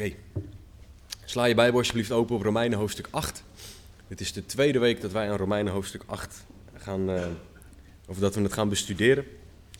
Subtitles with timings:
[0.00, 0.14] Oké.
[1.24, 3.44] Sla je Bijbel alsjeblieft open op Romeinen hoofdstuk 8.
[4.08, 6.44] Dit is de tweede week dat wij aan Romeinen hoofdstuk 8
[6.74, 7.26] gaan, uh,
[8.06, 9.24] of dat we het gaan bestuderen.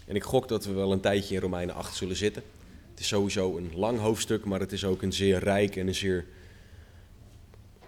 [0.06, 2.42] En ik gok dat we wel een tijdje in Romeinen 8 zullen zitten.
[2.90, 5.94] Het is sowieso een lang hoofdstuk, maar het is ook een zeer rijk en een
[5.94, 6.26] zeer.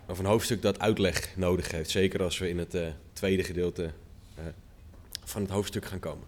[0.06, 1.90] of een hoofdstuk dat uitleg nodig heeft.
[1.90, 4.44] Zeker als we in het uh, tweede gedeelte uh,
[5.24, 6.26] van het hoofdstuk gaan komen.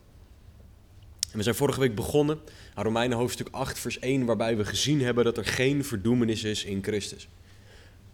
[1.35, 2.41] En we zijn vorige week begonnen
[2.75, 6.65] aan Romeinen hoofdstuk 8, vers 1, waarbij we gezien hebben dat er geen verdoemenis is
[6.65, 7.29] in Christus.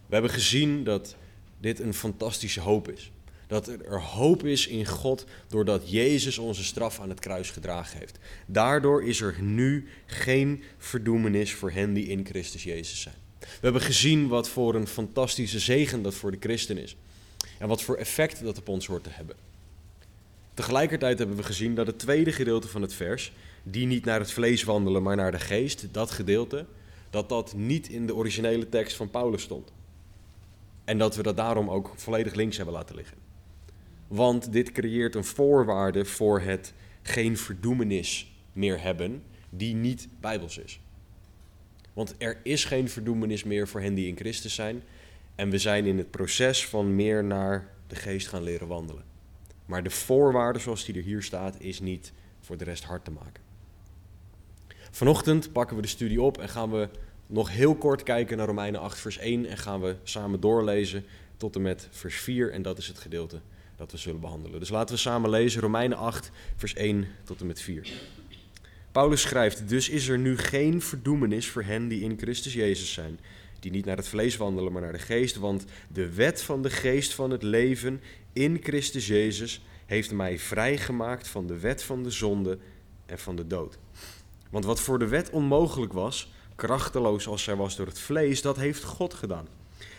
[0.07, 1.17] We hebben gezien dat
[1.59, 3.13] dit een fantastische hoop is.
[3.47, 8.19] Dat er hoop is in God doordat Jezus onze straf aan het kruis gedragen heeft.
[8.47, 13.16] Daardoor is er nu geen verdoemenis voor hen die in Christus Jezus zijn.
[13.39, 16.97] We hebben gezien wat voor een fantastische zegen dat voor de christen is.
[17.59, 19.50] En wat voor effect dat op ons hoort te hebben.
[20.61, 23.33] Tegelijkertijd hebben we gezien dat het tweede gedeelte van het vers,
[23.63, 26.67] die niet naar het vlees wandelen, maar naar de geest, dat gedeelte,
[27.11, 29.73] dat dat niet in de originele tekst van Paulus stond.
[30.85, 33.17] En dat we dat daarom ook volledig links hebben laten liggen.
[34.09, 40.80] Want dit creëert een voorwaarde voor het geen verdoemenis meer hebben, die niet bijbels is.
[41.93, 44.83] Want er is geen verdoemenis meer voor hen die in Christus zijn.
[45.35, 49.10] En we zijn in het proces van meer naar de geest gaan leren wandelen.
[49.71, 53.10] Maar de voorwaarde zoals die er hier staat, is niet voor de rest hard te
[53.10, 53.43] maken.
[54.90, 56.88] Vanochtend pakken we de studie op en gaan we
[57.27, 61.04] nog heel kort kijken naar Romeinen 8, vers 1 en gaan we samen doorlezen
[61.37, 63.40] tot en met vers 4 en dat is het gedeelte
[63.77, 64.60] dat we zullen behandelen.
[64.60, 67.88] Dus laten we samen lezen Romeinen 8, vers 1 tot en met 4.
[68.93, 73.21] Paulus schrijft, dus is er nu geen verdoemenis voor hen die in Christus Jezus zijn,
[73.61, 76.71] die niet naar het vlees wandelen, maar naar de geest, want de wet van de
[76.71, 78.00] geest van het leven
[78.33, 82.59] in Christus Jezus heeft mij vrijgemaakt van de wet van de zonde
[83.06, 83.78] en van de dood.
[84.50, 88.56] Want wat voor de wet onmogelijk was, krachteloos als zij was door het vlees, dat
[88.56, 89.49] heeft God gedaan.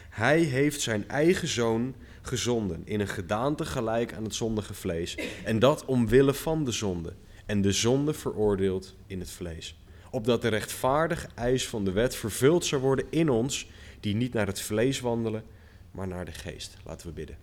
[0.10, 5.18] Hij heeft zijn eigen zoon gezonden in een gedaante gelijk aan het zondige vlees.
[5.44, 7.14] En dat omwille van de zonde.
[7.46, 9.81] En de zonde veroordeeld in het vlees.
[10.12, 14.48] Opdat de rechtvaardige eis van de wet vervuld zou worden in ons, die niet naar
[14.48, 15.44] het vlees wandelen,
[15.92, 16.78] maar naar de geest.
[16.86, 17.38] Laten we bidden.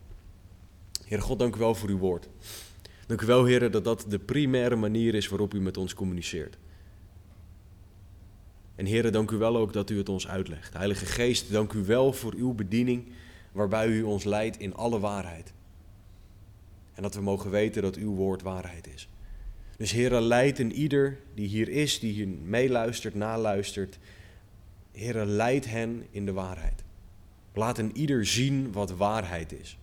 [1.04, 2.28] Heer God, dank u wel voor uw woord.
[3.06, 6.58] Dank u wel, Heer, dat dat de primaire manier is waarop u met ons communiceert.
[8.74, 10.74] En Heer, dank u wel ook dat u het ons uitlegt.
[10.74, 13.12] Heilige Geest, dank u wel voor uw bediening,
[13.52, 15.52] waarbij u ons leidt in alle waarheid.
[16.94, 19.08] En dat we mogen weten dat uw woord waarheid is.
[19.78, 23.98] Dus Heer, leid en ieder die hier is, die hier meeluistert, naluistert.
[24.92, 26.84] Heer, leid hen in de waarheid.
[27.54, 29.78] Laat een ieder zien wat waarheid is.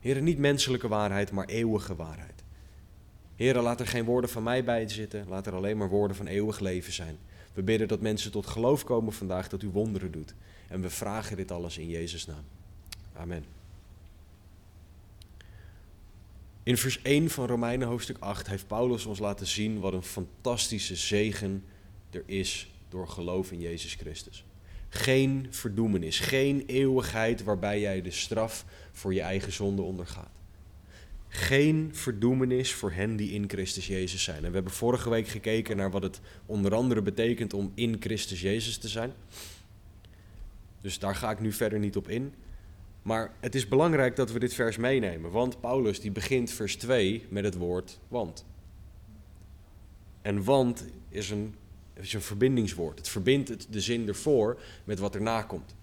[0.00, 2.44] Heer, niet menselijke waarheid, maar eeuwige waarheid.
[3.36, 6.26] Heer, laat er geen woorden van mij bij zitten, laat er alleen maar woorden van
[6.26, 7.18] eeuwig leven zijn.
[7.54, 10.34] We bidden dat mensen tot geloof komen vandaag, dat u wonderen doet.
[10.68, 12.44] En we vragen dit alles in Jezus' naam.
[13.12, 13.55] Amen.
[16.66, 20.96] In vers 1 van Romeinen hoofdstuk 8 heeft Paulus ons laten zien wat een fantastische
[20.96, 21.64] zegen
[22.10, 24.44] er is door geloof in Jezus Christus.
[24.88, 30.30] Geen verdoemenis, geen eeuwigheid waarbij jij de straf voor je eigen zonde ondergaat.
[31.28, 34.44] Geen verdoemenis voor hen die in Christus Jezus zijn.
[34.44, 38.40] En we hebben vorige week gekeken naar wat het onder andere betekent om in Christus
[38.40, 39.12] Jezus te zijn.
[40.80, 42.34] Dus daar ga ik nu verder niet op in.
[43.06, 47.26] Maar het is belangrijk dat we dit vers meenemen, want Paulus die begint vers 2
[47.28, 48.44] met het woord want.
[50.22, 51.54] En want is een
[51.94, 52.98] is een verbindingswoord.
[52.98, 55.74] Het verbindt de zin ervoor met wat erna komt.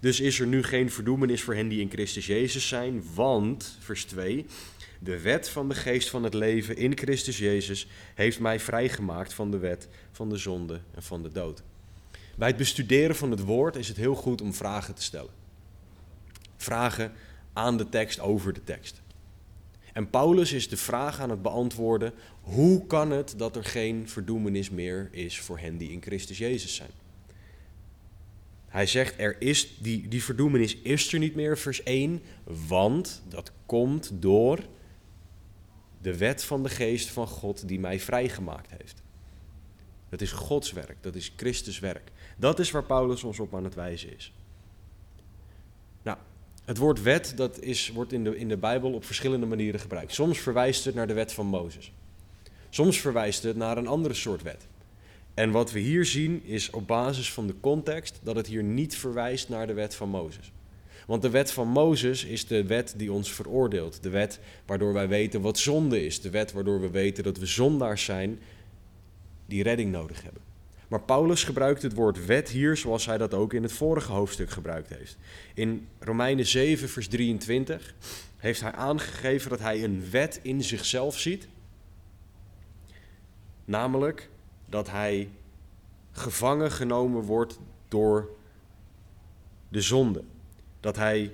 [0.00, 4.04] Dus is er nu geen verdoemenis voor hen die in Christus Jezus zijn, want, vers
[4.04, 4.46] 2,
[4.98, 9.50] de wet van de geest van het leven in Christus Jezus heeft mij vrijgemaakt van
[9.50, 11.62] de wet van de zonde en van de dood.
[12.36, 15.39] Bij het bestuderen van het woord is het heel goed om vragen te stellen.
[16.62, 17.12] Vragen
[17.52, 19.02] aan de tekst over de tekst.
[19.92, 24.70] En Paulus is de vraag aan het beantwoorden: hoe kan het dat er geen verdoemenis
[24.70, 26.90] meer is voor hen die in Christus Jezus zijn?
[28.68, 32.22] Hij zegt, er is, die, die verdoemenis is er niet meer, vers 1,
[32.68, 34.58] want dat komt door
[36.02, 39.02] de wet van de geest van God die mij vrijgemaakt heeft.
[40.08, 42.10] Dat is Gods werk, dat is Christus werk.
[42.36, 44.32] Dat is waar Paulus ons op aan het wijzen is.
[46.70, 50.14] Het woord wet dat is, wordt in de, in de Bijbel op verschillende manieren gebruikt.
[50.14, 51.92] Soms verwijst het naar de wet van Mozes.
[52.68, 54.66] Soms verwijst het naar een andere soort wet.
[55.34, 58.96] En wat we hier zien is op basis van de context dat het hier niet
[58.96, 60.52] verwijst naar de wet van Mozes.
[61.06, 64.02] Want de wet van Mozes is de wet die ons veroordeelt.
[64.02, 66.20] De wet waardoor wij weten wat zonde is.
[66.20, 68.40] De wet waardoor we weten dat we zondaars zijn
[69.46, 70.49] die redding nodig hebben.
[70.90, 74.50] Maar Paulus gebruikt het woord wet hier zoals hij dat ook in het vorige hoofdstuk
[74.50, 75.16] gebruikt heeft.
[75.54, 77.94] In Romeinen 7, vers 23
[78.36, 81.48] heeft hij aangegeven dat hij een wet in zichzelf ziet.
[83.64, 84.28] Namelijk
[84.66, 85.28] dat hij
[86.12, 87.58] gevangen genomen wordt
[87.88, 88.28] door
[89.68, 90.24] de zonde.
[90.80, 91.32] Dat hij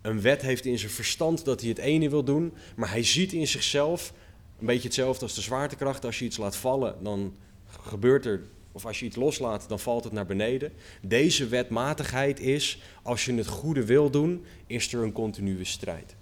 [0.00, 3.32] een wet heeft in zijn verstand dat hij het ene wil doen, maar hij ziet
[3.32, 4.12] in zichzelf
[4.58, 6.04] een beetje hetzelfde als de zwaartekracht.
[6.04, 7.34] Als je iets laat vallen, dan
[7.82, 10.72] gebeurt er, of als je iets loslaat, dan valt het naar beneden.
[11.02, 16.16] Deze wetmatigheid is, als je het goede wil doen, is er een continue strijd.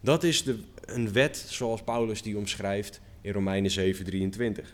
[0.00, 4.64] Dat is de, een wet zoals Paulus die omschrijft in Romeinen 7:23.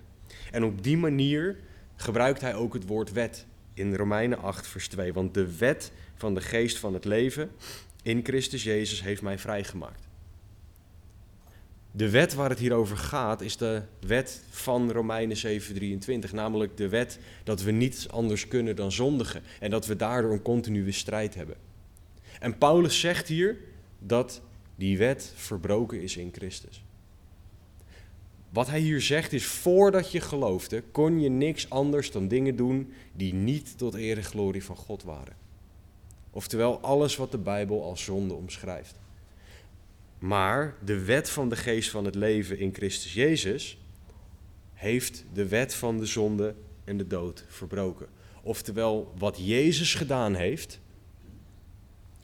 [0.51, 1.57] En op die manier
[1.97, 5.13] gebruikt hij ook het woord wet in Romeinen 8, vers 2.
[5.13, 7.51] Want de wet van de geest van het leven
[8.03, 10.06] in Christus Jezus heeft mij vrijgemaakt.
[11.97, 16.89] De wet waar het hier over gaat is de wet van Romeinen 7:23, namelijk de
[16.89, 21.35] wet dat we niets anders kunnen dan zondigen en dat we daardoor een continue strijd
[21.35, 21.57] hebben.
[22.41, 23.59] En Paulus zegt hier
[23.99, 24.41] dat
[24.75, 26.85] die wet verbroken is in Christus.
[28.51, 32.93] Wat hij hier zegt is, voordat je geloofde, kon je niks anders dan dingen doen
[33.13, 35.37] die niet tot eer en glorie van God waren.
[36.31, 38.95] Oftewel alles wat de Bijbel als zonde omschrijft.
[40.19, 43.79] Maar de wet van de geest van het leven in Christus Jezus
[44.73, 46.55] heeft de wet van de zonde
[46.85, 48.07] en de dood verbroken.
[48.43, 50.81] Oftewel, wat Jezus gedaan heeft,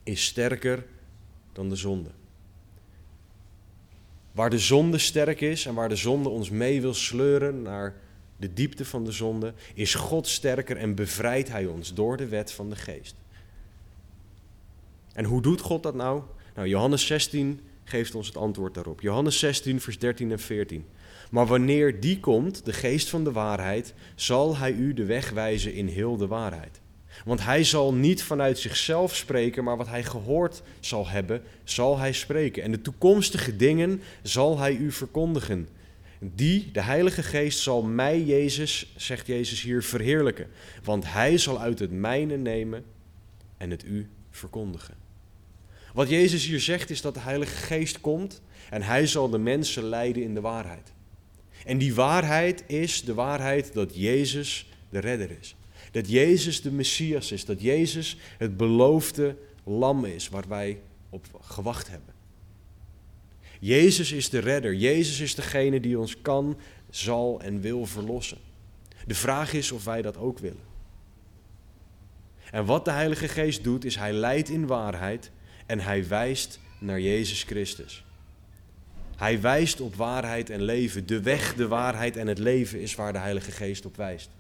[0.03, 0.87] is sterker
[1.53, 2.11] dan de zonde.
[4.33, 7.97] Waar de zonde sterk is en waar de zonde ons mee wil sleuren naar
[8.37, 12.53] de diepte van de zonde, is God sterker en bevrijdt Hij ons door de wet
[12.53, 13.15] van de geest.
[15.13, 16.23] En hoe doet God dat nou?
[16.55, 17.61] Nou, Johannes 16
[17.93, 19.01] geeft ons het antwoord daarop.
[19.01, 20.85] Johannes 16, vers 13 en 14.
[21.31, 25.75] Maar wanneer die komt, de geest van de waarheid, zal hij u de weg wijzen
[25.75, 26.81] in heel de waarheid.
[27.25, 32.13] Want hij zal niet vanuit zichzelf spreken, maar wat hij gehoord zal hebben, zal hij
[32.13, 32.63] spreken.
[32.63, 35.69] En de toekomstige dingen zal hij u verkondigen.
[36.19, 40.47] Die, de Heilige Geest, zal mij, Jezus, zegt Jezus hier, verheerlijken.
[40.85, 42.85] Want hij zal uit het mijne nemen
[43.57, 45.02] en het u verkondigen.
[45.93, 48.41] Wat Jezus hier zegt is dat de Heilige Geest komt
[48.71, 50.93] en hij zal de mensen leiden in de waarheid.
[51.65, 55.57] En die waarheid is de waarheid dat Jezus de redder is.
[55.91, 60.81] Dat Jezus de Messias is, dat Jezus het beloofde lam is waar wij
[61.11, 62.15] op gewacht hebben.
[63.61, 66.59] Jezus is de redder, Jezus is degene die ons kan,
[66.91, 68.39] zal en wil verlossen.
[69.07, 70.71] De vraag is of wij dat ook willen.
[72.51, 75.31] En wat de Heilige Geest doet, is hij leidt in waarheid
[75.67, 78.05] en hij wijst naar Jezus Christus.
[79.17, 81.07] Hij wijst op waarheid en leven.
[81.07, 84.31] De weg, de waarheid en het leven is waar de Heilige Geest op wijst.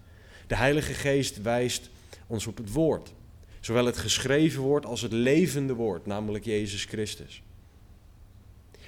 [0.46, 1.90] De Heilige Geest wijst
[2.26, 3.12] ons op het woord.
[3.60, 7.42] Zowel het geschreven woord als het levende woord, namelijk Jezus Christus.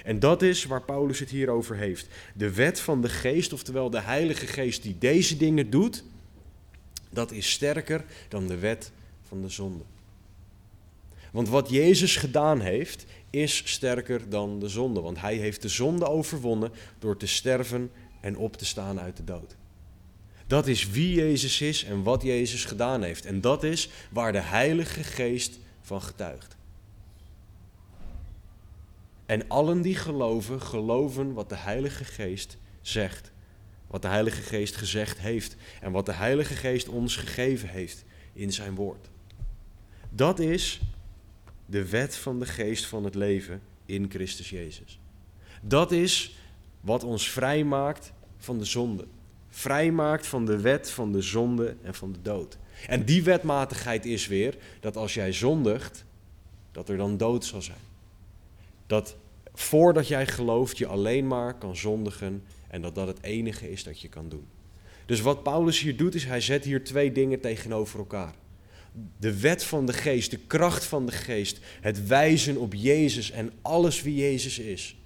[0.05, 2.07] En dat is waar Paulus het hier over heeft.
[2.35, 6.05] De wet van de geest, oftewel de Heilige Geest die deze dingen doet,
[7.11, 8.91] dat is sterker dan de wet
[9.29, 9.85] van de zonde.
[11.35, 15.01] Want wat Jezus gedaan heeft, is sterker dan de zonde.
[15.01, 17.91] Want hij heeft de zonde overwonnen door te sterven
[18.21, 19.57] en op te staan uit de dood.
[20.47, 23.27] Dat is wie Jezus is en wat Jezus gedaan heeft.
[23.27, 26.57] En dat is waar de Heilige Geest van getuigt.
[29.27, 33.33] En allen die geloven, geloven wat de Heilige Geest zegt.
[33.87, 35.57] Wat de Heilige Geest gezegd heeft.
[35.81, 39.09] En wat de Heilige Geest ons gegeven heeft in zijn woord.
[40.11, 40.81] Dat is
[41.67, 44.99] de wet van de geest van het leven in Christus Jezus.
[45.63, 46.39] Dat is
[46.81, 49.05] wat ons vrijmaakt van de zonde.
[49.49, 52.59] Vrijmaakt van de wet van de zonde en van de dood.
[52.87, 56.05] En die wetmatigheid is weer dat als jij zondigt,
[56.73, 57.79] dat er dan dood zal zijn.
[58.87, 59.17] Dat
[59.55, 64.01] voordat jij gelooft je alleen maar kan zondigen en dat dat het enige is dat
[64.01, 64.47] je kan doen.
[65.07, 68.35] Dus wat Paulus hier doet is hij zet hier twee dingen tegenover elkaar
[69.19, 73.53] de wet van de geest, de kracht van de geest, het wijzen op Jezus en
[73.63, 74.97] alles wie Jezus is.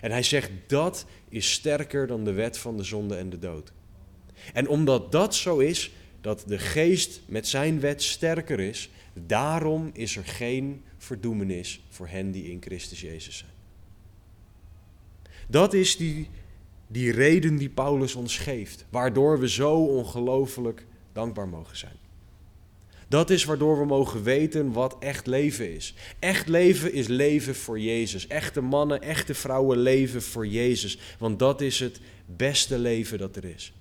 [0.00, 3.72] En hij zegt dat is sterker dan de wet van de zonde en de dood.
[4.52, 8.90] En omdat dat zo is, dat de geest met zijn wet sterker is,
[9.26, 13.50] daarom is er geen verdoemenis voor hen die in Christus Jezus zijn.
[15.48, 16.28] Dat is die,
[16.86, 21.96] die reden die Paulus ons geeft, waardoor we zo ongelooflijk dankbaar mogen zijn.
[23.12, 25.94] Dat is waardoor we mogen weten wat echt leven is.
[26.18, 28.26] Echt leven is leven voor Jezus.
[28.26, 30.98] Echte mannen, echte vrouwen leven voor Jezus.
[31.18, 33.72] Want dat is het beste leven dat er is.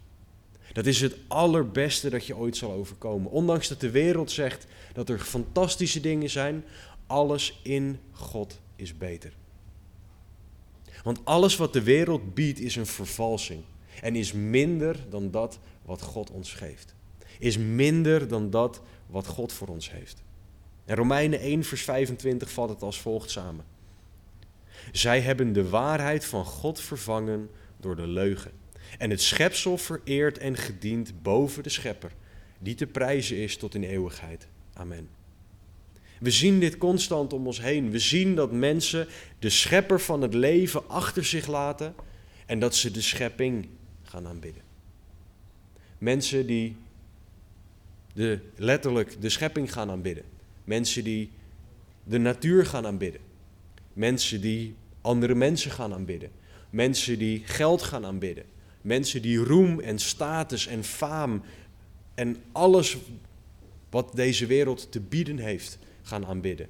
[0.74, 3.32] Dat is het allerbeste dat je ooit zal overkomen.
[3.32, 6.64] Ondanks dat de wereld zegt dat er fantastische dingen zijn,
[7.08, 9.34] alles in God is beter.
[11.04, 13.64] Want alles wat de wereld biedt is een vervalsing
[14.02, 16.96] en is minder dan dat wat God ons geeft.
[17.40, 18.82] Is minder dan dat
[19.12, 20.24] wat God voor ons heeft.
[20.86, 23.66] En Romeinen 1, vers 25 vat het als volgt samen.
[24.92, 28.52] Zij hebben de waarheid van God vervangen door de leugen.
[28.98, 32.12] En het schepsel vereerd en gediend boven de schepper,
[32.60, 34.48] die te prijzen is tot in eeuwigheid.
[34.74, 35.10] Amen.
[36.20, 37.92] We zien dit constant om ons heen.
[37.92, 39.08] We zien dat mensen
[39.40, 41.96] de schepper van het leven achter zich laten
[42.46, 43.68] en dat ze de schepping
[44.04, 44.64] gaan aanbidden.
[45.98, 46.76] Mensen die
[48.14, 50.24] de, letterlijk de schepping gaan aanbidden.
[50.64, 51.32] Mensen die
[52.04, 53.22] de natuur gaan aanbidden.
[53.94, 56.32] Mensen die andere mensen gaan aanbidden.
[56.70, 58.44] Mensen die geld gaan aanbidden.
[58.82, 61.42] Mensen die roem en status en faam
[62.16, 62.98] en alles
[63.90, 66.68] wat deze wereld te bieden heeft gaan aanbidden.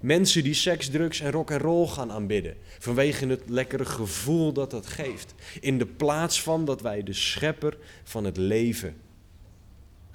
[0.00, 2.56] Mensen die seks, drugs en rock en roll gaan aanbidden.
[2.78, 5.34] Vanwege het lekkere gevoel dat dat geeft.
[5.60, 8.96] In de plaats van dat wij de schepper van het leven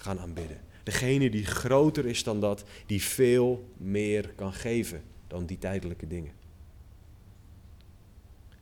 [0.08, 0.62] gaan aanbidden.
[0.84, 6.32] Degene die groter is dan dat, die veel meer kan geven dan die tijdelijke dingen.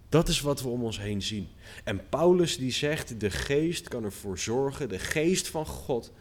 [0.10, 1.48] Dat is wat we om ons heen zien.
[1.84, 6.12] En Paulus die zegt, de geest kan ervoor zorgen, de geest van God,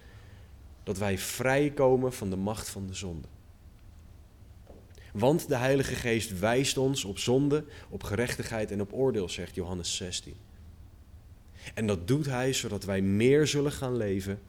[0.82, 3.28] dat wij vrijkomen van de macht van de zonde.
[5.12, 9.96] Want de Heilige Geest wijst ons op zonde, op gerechtigheid en op oordeel, zegt Johannes
[9.96, 10.34] 16.
[11.74, 14.40] En dat doet Hij zodat wij meer zullen gaan leven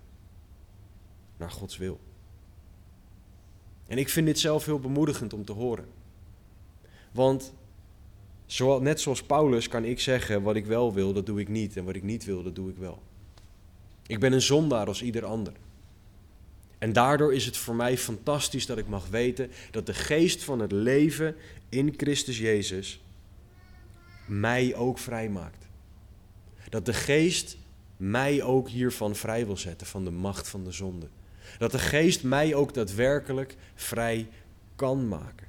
[1.38, 2.00] naar Gods wil.
[3.88, 5.86] En ik vind dit zelf heel bemoedigend om te horen.
[7.12, 7.54] Want
[8.80, 11.78] net zoals Paulus kan ik zeggen, wat ik wel wil, dat doe ik niet.
[11.78, 13.02] En wat ik niet wil, dat doe ik wel.
[14.08, 15.54] Ik ben een zondaar als ieder ander.
[16.78, 20.60] En daardoor is het voor mij fantastisch dat ik mag weten dat de geest van
[20.60, 21.36] het leven
[21.70, 23.02] in Christus Jezus
[24.28, 25.68] mij ook vrij maakt.
[26.70, 27.58] Dat de geest
[27.98, 31.08] mij ook hiervan vrij wil zetten, van de macht van de zonde.
[31.58, 34.30] Dat de geest mij ook daadwerkelijk vrij
[34.76, 35.48] kan maken.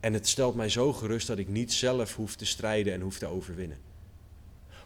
[0.00, 3.18] En het stelt mij zo gerust dat ik niet zelf hoef te strijden en hoef
[3.18, 3.78] te overwinnen.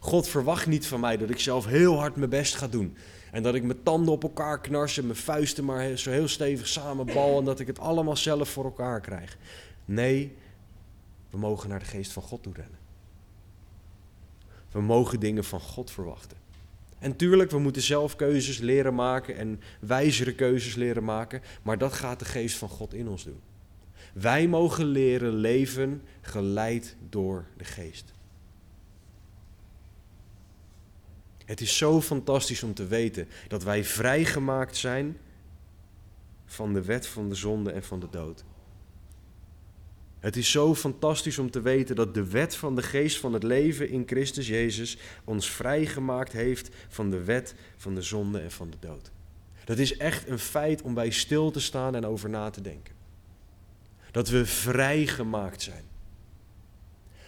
[0.01, 2.97] God verwacht niet van mij dat ik zelf heel hard mijn best ga doen.
[3.33, 7.39] En dat ik mijn tanden op elkaar knarsen, mijn vuisten maar zo heel stevig samenbal
[7.39, 9.39] en dat ik het allemaal zelf voor elkaar krijg.
[9.85, 10.37] Nee,
[11.31, 12.79] we mogen naar de geest van God toe rennen.
[14.71, 16.37] We mogen dingen van God verwachten.
[17.07, 21.93] En tuurlijk, we moeten zelf keuzes leren maken en wijzere keuzes leren maken, maar dat
[21.93, 23.41] gaat de geest van God in ons doen.
[24.15, 28.13] Wij mogen leren leven geleid door de geest.
[31.45, 35.19] Het is zo fantastisch om te weten dat wij vrijgemaakt zijn
[36.45, 38.45] van de wet van de zonde en van de dood.
[40.27, 43.43] Het is zo fantastisch om te weten dat de wet van de geest van het
[43.43, 48.71] leven in Christus Jezus ons vrijgemaakt heeft van de wet van de zonde en van
[48.71, 49.11] de dood.
[49.65, 52.95] Dat is echt een feit om bij stil te staan en over na te denken.
[54.11, 55.85] Dat we vrijgemaakt zijn.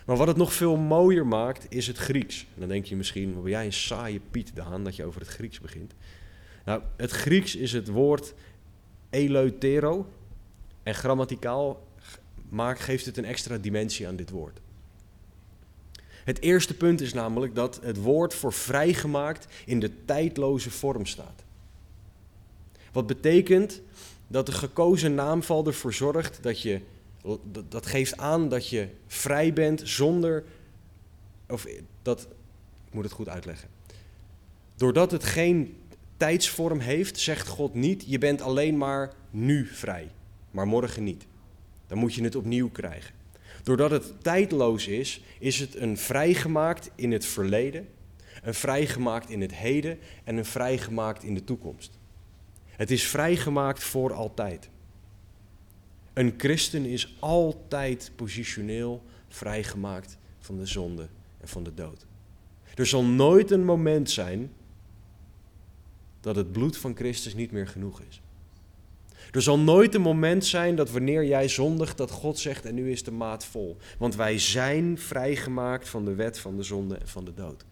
[0.07, 2.47] Maar wat het nog veel mooier maakt, is het Grieks.
[2.55, 5.31] En dan denk je misschien, ben jij een saaie Piet Daan dat je over het
[5.31, 5.95] Grieks begint.
[6.65, 8.35] Nou, het Grieks is het woord
[9.11, 10.07] eleutero.
[10.83, 11.87] En grammaticaal
[12.49, 14.61] maakt, geeft het een extra dimensie aan dit woord.
[16.25, 21.45] Het eerste punt is namelijk dat het woord voor vrijgemaakt in de tijdloze vorm staat.
[22.93, 23.81] Wat betekent
[24.27, 26.81] dat de gekozen naamval ervoor zorgt dat je
[27.69, 30.45] dat geeft aan dat je vrij bent zonder.
[31.49, 31.67] Of
[32.03, 32.29] dat.
[32.87, 33.69] Ik moet het goed uitleggen.
[34.77, 35.77] Doordat het geen
[36.17, 40.11] tijdsvorm heeft, zegt God niet: je bent alleen maar nu vrij,
[40.51, 41.27] maar morgen niet.
[41.89, 43.15] Dan moet je het opnieuw krijgen.
[43.63, 47.89] Doordat het tijdloos is, is het een vrijgemaakt in het verleden,
[48.43, 51.99] een vrijgemaakt in het heden en een vrijgemaakt in de toekomst.
[52.67, 54.69] Het is vrijgemaakt voor altijd.
[56.13, 61.09] Een christen is altijd positioneel vrijgemaakt van de zonde
[61.41, 62.07] en van de dood.
[62.75, 64.53] Er zal nooit een moment zijn
[66.21, 68.21] dat het bloed van Christus niet meer genoeg is.
[69.31, 72.91] Er zal nooit een moment zijn dat wanneer jij zondigt, dat God zegt en nu
[72.91, 73.77] is de maat vol.
[73.99, 77.65] Want wij zijn vrijgemaakt van de wet van de zonde en van de dood.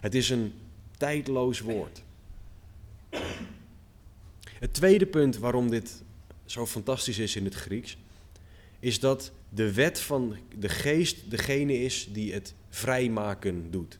[0.00, 0.52] Het is een
[0.96, 2.02] tijdloos woord.
[4.58, 6.02] Het tweede punt waarom dit
[6.44, 7.96] zo fantastisch is in het Grieks,
[8.80, 13.98] is dat de wet van de geest degene is die het vrijmaken doet.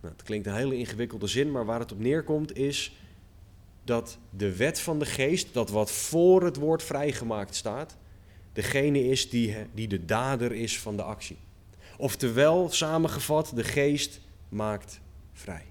[0.00, 2.92] Nou, het klinkt een hele ingewikkelde zin, maar waar het op neerkomt is
[3.90, 7.96] dat de wet van de geest, dat wat voor het woord vrijgemaakt staat,
[8.52, 11.36] degene is die, die de dader is van de actie.
[11.96, 15.00] Oftewel, samengevat, de geest maakt
[15.32, 15.64] vrij.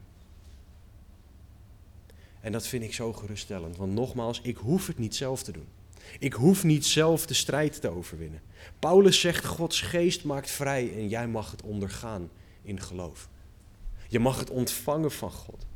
[2.41, 5.67] En dat vind ik zo geruststellend, want nogmaals, ik hoef het niet zelf te doen.
[6.19, 8.41] Ik hoef niet zelf de strijd te overwinnen.
[8.79, 12.29] Paulus zegt, Gods geest maakt vrij en jij mag het ondergaan
[12.61, 13.29] in geloof.
[14.07, 15.67] Je mag het ontvangen van God.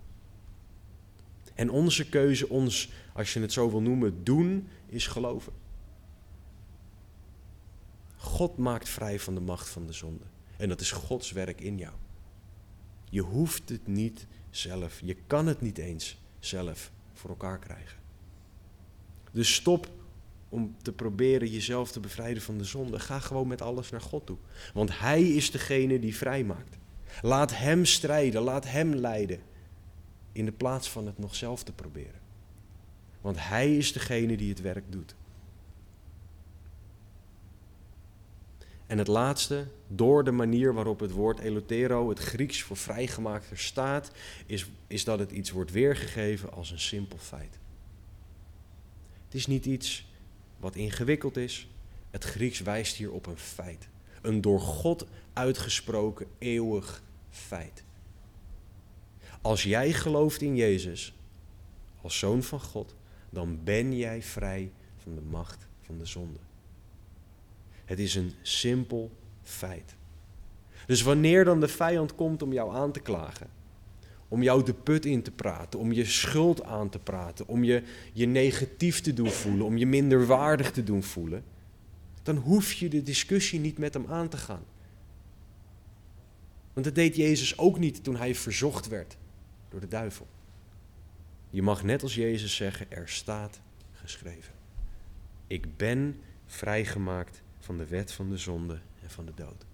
[1.55, 5.53] En onze keuze, ons, als je het zo wil noemen, doen, is geloven.
[8.15, 10.23] God maakt vrij van de macht van de zonde.
[10.57, 11.93] En dat is Gods werk in jou.
[13.09, 14.99] Je hoeft het niet zelf.
[15.03, 17.97] Je kan het niet eens zelf voor elkaar krijgen.
[19.31, 19.87] Dus stop
[20.49, 22.99] om te proberen jezelf te bevrijden van de zonde.
[22.99, 24.37] Ga gewoon met alles naar God toe.
[24.73, 26.77] Want Hij is degene die vrij maakt.
[27.21, 29.39] Laat Hem strijden, laat Hem leiden.
[30.33, 32.21] In de plaats van het nog zelf te proberen.
[33.21, 35.15] Want Hij is degene die het werk doet.
[38.93, 43.57] En het laatste, door de manier waarop het woord elotero, het Grieks voor vrijgemaakt, er
[43.57, 44.11] staat,
[44.45, 47.59] is, is dat het iets wordt weergegeven als een simpel feit.
[49.25, 50.07] Het is niet iets
[50.57, 51.67] wat ingewikkeld is.
[52.09, 53.87] Het Grieks wijst hier op een feit.
[54.21, 57.83] Een door God uitgesproken eeuwig feit.
[59.43, 61.13] Als jij gelooft in Jezus
[62.01, 62.95] als zoon van God,
[63.29, 66.39] dan ben jij vrij van de macht van de zonde.
[67.85, 69.95] Het is een simpel feit.
[70.85, 73.49] Dus wanneer dan de vijand komt om jou aan te klagen,
[74.27, 77.83] om jou de put in te praten, om je schuld aan te praten, om je
[78.13, 81.43] je negatief te doen voelen, om je minder waardig te doen voelen,
[82.23, 84.63] dan hoef je de discussie niet met hem aan te gaan.
[86.73, 89.17] Want dat deed Jezus ook niet toen hij verzocht werd
[89.73, 90.27] door de duivel.
[91.49, 94.53] Je mag net als Jezus zeggen, er staat geschreven.
[95.47, 99.65] Ik ben vrijgemaakt van de wet van de zonde en van de dood.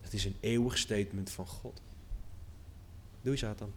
[0.00, 1.82] Het is een eeuwig statement van God.
[3.22, 3.72] Doe je Satan.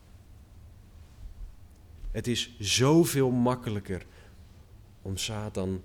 [2.12, 4.06] Het is zoveel makkelijker
[5.02, 5.84] om Satan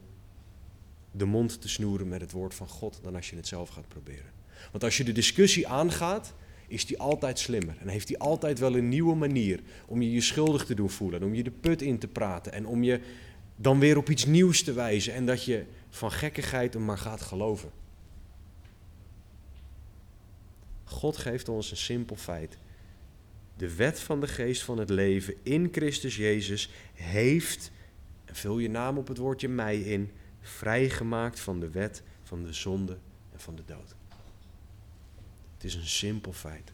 [1.10, 3.88] de mond te snoeren met het woord van God dan als je het zelf gaat
[3.88, 4.32] proberen.
[4.70, 6.34] Want als je de discussie aangaat,
[6.70, 7.76] is die altijd slimmer.
[7.80, 11.20] En heeft hij altijd wel een nieuwe manier om je je schuldig te doen voelen.
[11.20, 12.52] En om je de put in te praten.
[12.52, 13.00] En om je
[13.56, 15.14] dan weer op iets nieuws te wijzen.
[15.14, 17.70] En dat je van gekkigheid hem maar gaat geloven.
[20.84, 22.58] God geeft ons een simpel feit.
[23.56, 27.70] De wet van de geest van het leven in Christus Jezus heeft,
[28.24, 32.52] en vul je naam op het woordje mij in, vrijgemaakt van de wet van de
[32.52, 32.98] zonde
[33.32, 33.94] en van de dood.
[35.60, 36.72] Het is een simpel feit.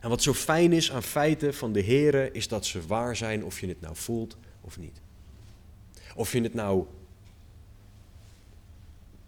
[0.00, 3.44] En wat zo fijn is aan feiten van de Here, is dat ze waar zijn
[3.44, 5.00] of je het nou voelt of niet.
[6.14, 6.86] Of je het nou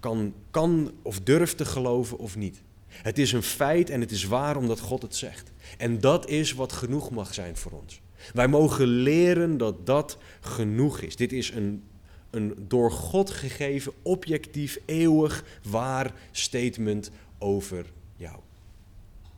[0.01, 2.63] kan, kan of durft te geloven of niet.
[2.87, 5.53] Het is een feit en het is waar omdat God het zegt.
[5.79, 8.01] En dat is wat genoeg mag zijn voor ons.
[8.33, 11.17] Wij mogen leren dat dat genoeg is.
[11.17, 11.83] Dit is een,
[12.31, 18.39] een door God gegeven, objectief, eeuwig waar statement over jou.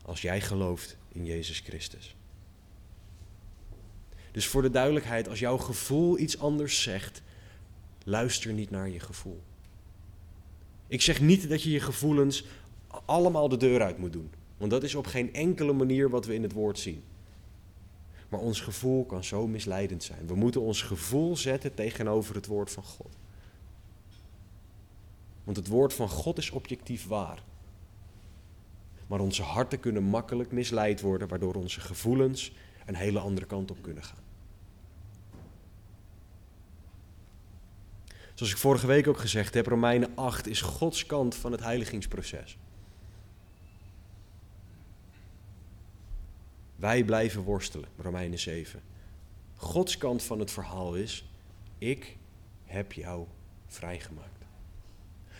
[0.04, 2.16] Als jij gelooft in Jezus Christus.
[4.32, 7.22] Dus voor de duidelijkheid, als jouw gevoel iets anders zegt,
[8.04, 9.42] luister niet naar je gevoel.
[10.86, 12.44] Ik zeg niet dat je je gevoelens
[13.04, 14.30] allemaal de deur uit moet doen.
[14.56, 17.02] Want dat is op geen enkele manier wat we in het woord zien.
[18.28, 20.26] Maar ons gevoel kan zo misleidend zijn.
[20.26, 23.16] We moeten ons gevoel zetten tegenover het woord van God.
[25.44, 27.42] Want het woord van God is objectief waar.
[29.12, 32.53] Maar onze harten kunnen makkelijk misleid worden, waardoor onze gevoelens
[32.87, 34.22] een hele andere kant op kunnen gaan.
[38.35, 42.59] Zoals ik vorige week ook gezegd heb, Romeinen 8 is Gods kant van het heiligingsproces.
[46.77, 48.83] Wij blijven worstelen, Romeinen 7.
[49.57, 51.25] Gods kant van het verhaal is,
[51.79, 52.16] ik
[52.64, 53.27] heb jou
[53.66, 54.41] vrijgemaakt.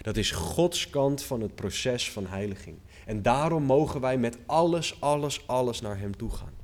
[0.03, 2.77] Dat is Gods kant van het proces van heiliging.
[3.07, 6.61] En daarom mogen wij met alles, alles, alles naar Hem toe gaan.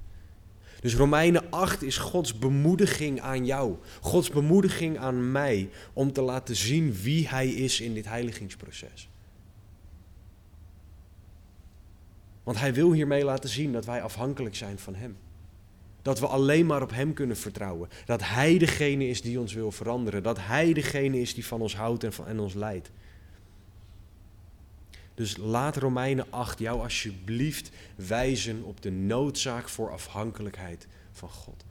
[0.80, 3.76] Dus Romeinen 8 is Gods bemoediging aan jou.
[4.00, 9.08] Gods bemoediging aan mij om te laten zien wie Hij is in dit heiligingsproces.
[12.42, 15.16] Want Hij wil hiermee laten zien dat wij afhankelijk zijn van Hem.
[16.02, 17.88] Dat we alleen maar op Hem kunnen vertrouwen.
[18.04, 20.22] Dat Hij degene is die ons wil veranderen.
[20.22, 22.90] Dat Hij degene is die van ons houdt en, van, en ons leidt.
[25.18, 31.64] Dus laat Romeinen 8 jou alsjeblieft wijzen op de noodzaak voor afhankelijkheid van God.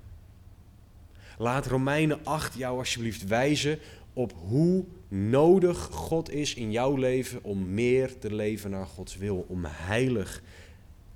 [1.37, 3.79] Laat Romeinen 8 jou alsjeblieft wijzen
[4.13, 9.45] op hoe nodig God is in jouw leven om meer te leven naar Gods wil,
[9.47, 10.41] om heilig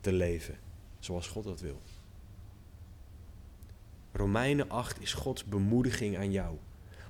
[0.01, 0.57] te leven
[0.99, 1.81] zoals God dat wil.
[4.11, 6.57] Romeinen 8 is Gods bemoediging aan jou,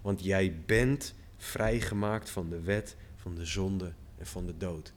[0.02, 4.94] want jij bent vrijgemaakt van de wet, van de zonde en van de dood.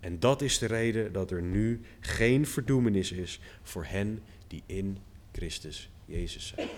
[0.00, 4.98] En dat is de reden dat er nu geen verdoemenis is voor hen die in
[5.32, 6.68] Christus Jezus zijn.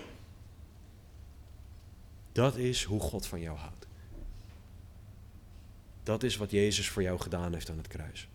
[2.31, 3.87] Dat is hoe God van jou houdt.
[6.03, 8.27] Dat is wat Jezus voor jou gedaan heeft aan het kruis.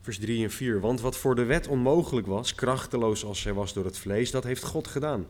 [0.00, 0.80] Vers 3 en 4.
[0.80, 4.44] Want wat voor de wet onmogelijk was, krachteloos als zij was door het vlees, dat
[4.44, 5.26] heeft God gedaan.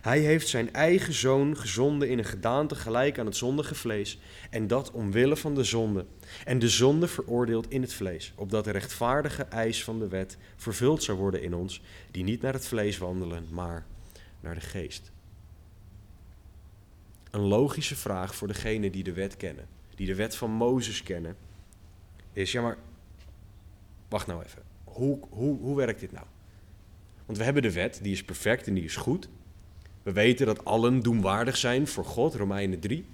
[0.00, 4.18] Hij heeft zijn eigen zoon gezonden in een gedaante gelijk aan het zondige vlees,
[4.50, 6.06] en dat omwille van de zonde.
[6.44, 11.02] En de zonde veroordeeld in het vlees, opdat de rechtvaardige eis van de wet vervuld
[11.02, 13.86] zou worden in ons, die niet naar het vlees wandelen, maar
[14.40, 15.12] naar de geest.
[17.30, 21.36] Een logische vraag voor degenen die de wet kennen, die de wet van Mozes kennen,
[22.32, 22.76] is: ja, maar
[24.14, 26.26] wacht nou even, hoe, hoe, hoe werkt dit nou?
[27.26, 29.28] Want we hebben de wet, die is perfect en die is goed.
[30.02, 33.06] We weten dat allen doemwaardig zijn voor God, Romeinen 3.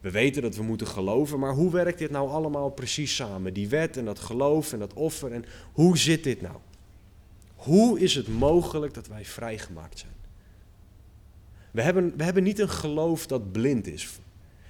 [0.00, 3.52] We weten dat we moeten geloven, maar hoe werkt dit nou allemaal precies samen?
[3.52, 6.56] Die wet en dat geloof en dat offer en hoe zit dit nou?
[7.54, 10.12] Hoe is het mogelijk dat wij vrijgemaakt zijn?
[11.70, 14.08] We hebben, we hebben niet een geloof dat blind is.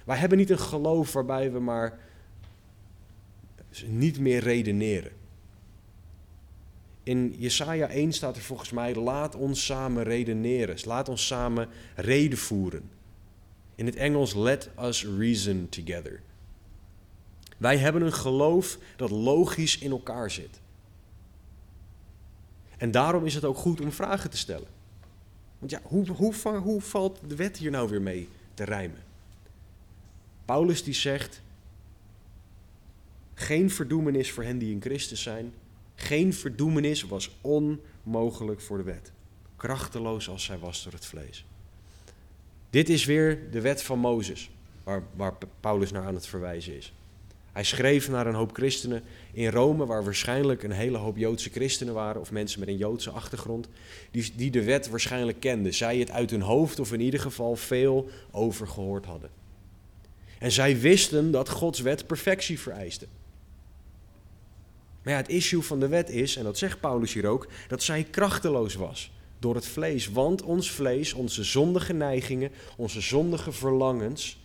[0.05, 1.99] Wij hebben niet een geloof waarbij we maar
[3.87, 5.18] niet meer redeneren.
[7.09, 10.77] In Jesaja 1 staat er volgens mij: laat ons samen redeneren.
[10.85, 12.91] Laat ons samen reden voeren.
[13.75, 16.21] In het Engels: let us reason together.
[17.57, 20.61] Wij hebben een geloof dat logisch in elkaar zit.
[22.77, 24.69] En daarom is het ook goed om vragen te stellen.
[25.59, 29.03] Want ja, hoe, hoe, hoe valt de wet hier nou weer mee te rijmen?
[30.45, 31.43] Paulus die zegt:
[33.35, 35.53] geen verdoemenis voor hen die in Christus zijn,
[36.01, 39.13] geen verdoemenis was onmogelijk voor de wet,
[39.57, 41.45] krachteloos als zij was door het vlees.
[42.71, 44.51] Dit is weer de wet van Mozes,
[44.83, 46.93] waar, waar Paulus naar aan het verwijzen is.
[47.53, 51.95] Hij schreef naar een hoop christenen in Rome, waar waarschijnlijk een hele hoop Joodse christenen
[51.95, 53.69] waren, of mensen met een Joodse achtergrond,
[54.11, 55.75] die, die de wet waarschijnlijk kenden.
[55.75, 59.31] Zij het uit hun hoofd, of in ieder geval veel over gehoord hadden.
[60.39, 63.07] En zij wisten dat Gods wet perfectie vereiste.
[65.03, 67.83] Maar ja, het issue van de wet is, en dat zegt Paulus hier ook, dat
[67.83, 70.09] zij krachteloos was door het vlees.
[70.11, 74.41] Want ons vlees, onze zondige neigingen, onze zondige verlangens,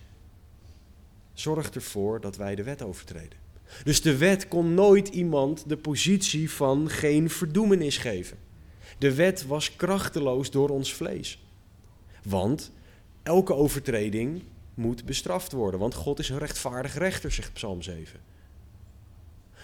[1.33, 3.41] zorgt ervoor dat wij de wet overtreden.
[3.83, 8.37] Dus de wet kon nooit iemand de positie van geen verdoemenis geven.
[8.97, 11.43] De wet was krachteloos door ons vlees.
[12.23, 12.71] Want
[13.23, 18.19] elke overtreding moet bestraft worden, want God is een rechtvaardig rechter, zegt Psalm 7.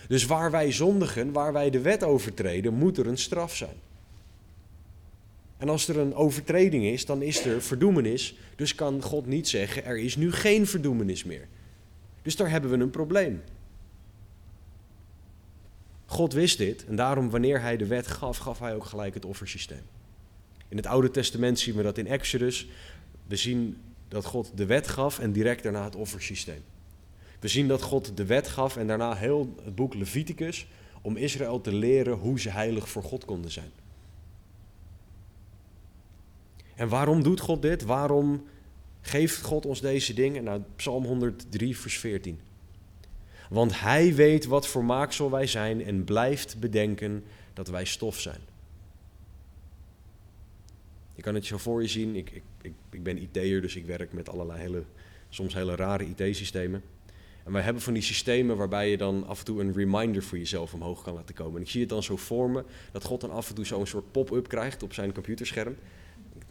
[0.10, 3.76] Dus waar wij zondigen, waar wij de wet overtreden, moet er een straf zijn.
[5.58, 8.36] En als er een overtreding is, dan is er verdoemenis.
[8.56, 11.48] Dus kan God niet zeggen, er is nu geen verdoemenis meer.
[12.22, 13.42] Dus daar hebben we een probleem.
[16.06, 19.26] God wist dit en daarom wanneer hij de wet gaf, gaf hij ook gelijk het
[19.26, 19.84] offersysteem.
[20.68, 22.68] In het Oude Testament zien we dat in Exodus.
[23.28, 26.64] We zien dat God de wet gaf en direct daarna het offersysteem.
[27.40, 30.68] We zien dat God de wet gaf en daarna heel het boek Leviticus
[31.02, 33.72] om Israël te leren hoe ze heilig voor God konden zijn.
[36.76, 37.84] En waarom doet God dit?
[37.84, 38.44] Waarom
[39.02, 40.44] geeft God ons deze dingen?
[40.44, 42.40] Nou, Psalm 103, vers 14.
[43.50, 47.24] Want hij weet wat voor maaksel wij zijn en blijft bedenken
[47.54, 48.40] dat wij stof zijn.
[51.16, 52.16] Je kan het zo voor je zien.
[52.16, 54.84] Ik, ik, ik, ik ben IT'er, dus ik werk met allerlei hele,
[55.30, 56.84] soms hele rare IT-systemen.
[57.44, 60.38] En wij hebben van die systemen waarbij je dan af en toe een reminder voor
[60.38, 61.56] jezelf omhoog kan laten komen.
[61.56, 64.12] En ik zie het dan zo vormen dat God dan af en toe zo'n soort
[64.12, 65.76] pop-up krijgt op zijn computerscherm.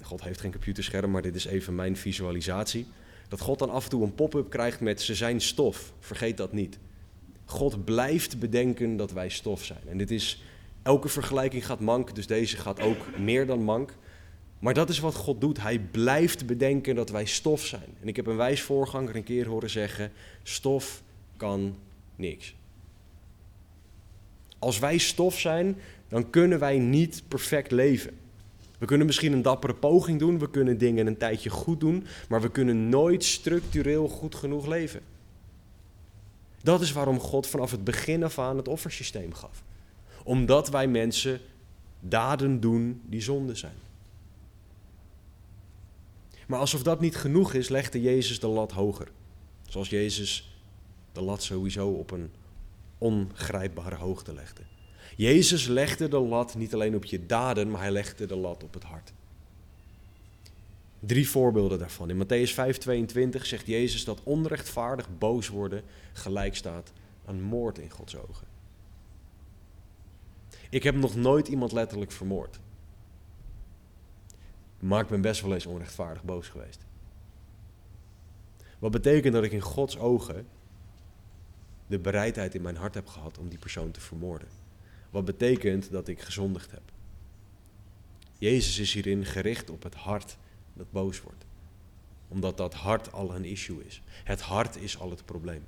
[0.03, 2.87] God heeft geen computerscherm, maar dit is even mijn visualisatie.
[3.29, 5.92] Dat God dan af en toe een pop-up krijgt met ze zijn stof.
[5.98, 6.79] Vergeet dat niet.
[7.44, 9.83] God blijft bedenken dat wij stof zijn.
[9.88, 10.42] En dit is,
[10.83, 13.94] elke vergelijking gaat mank, dus deze gaat ook meer dan mank.
[14.59, 15.61] Maar dat is wat God doet.
[15.61, 17.97] Hij blijft bedenken dat wij stof zijn.
[18.01, 21.03] En ik heb een wijs voorganger een keer horen zeggen: stof
[21.37, 21.77] kan
[22.16, 22.55] niks.
[24.59, 25.77] Als wij stof zijn,
[26.09, 28.18] dan kunnen wij niet perfect leven.
[28.79, 32.40] We kunnen misschien een dappere poging doen, we kunnen dingen een tijdje goed doen, maar
[32.40, 35.01] we kunnen nooit structureel goed genoeg leven.
[36.62, 39.62] Dat is waarom God vanaf het begin af aan het offersysteem gaf.
[40.25, 41.40] Omdat wij mensen
[42.01, 43.88] daden doen die zonde zijn.
[46.48, 49.08] Maar alsof dat niet genoeg is, legde Jezus de lat hoger.
[49.68, 50.58] Zoals Jezus
[51.12, 52.30] de lat sowieso op een
[52.98, 54.62] ongrijpbare hoogte legde.
[55.16, 58.74] Jezus legde de lat niet alleen op je daden, maar hij legde de lat op
[58.74, 59.12] het hart.
[61.00, 62.11] Drie voorbeelden daarvan.
[62.11, 65.82] In Matthäus 5:22 zegt Jezus dat onrechtvaardig boos worden
[66.12, 66.92] gelijk staat
[67.24, 68.46] aan moord in Gods ogen.
[70.70, 72.58] Ik heb nog nooit iemand letterlijk vermoord.
[74.78, 76.86] Maar ik ben best wel eens onrechtvaardig boos geweest.
[78.78, 80.46] Wat betekent dat ik in Gods ogen
[81.86, 84.48] de bereidheid in mijn hart heb gehad om die persoon te vermoorden.
[85.10, 86.82] Wat betekent dat ik gezondigd heb.
[88.38, 90.36] Jezus is hierin gericht op het hart
[90.72, 91.46] dat boos wordt.
[92.28, 94.02] Omdat dat hart al een issue is.
[94.24, 95.64] Het hart is al het probleem.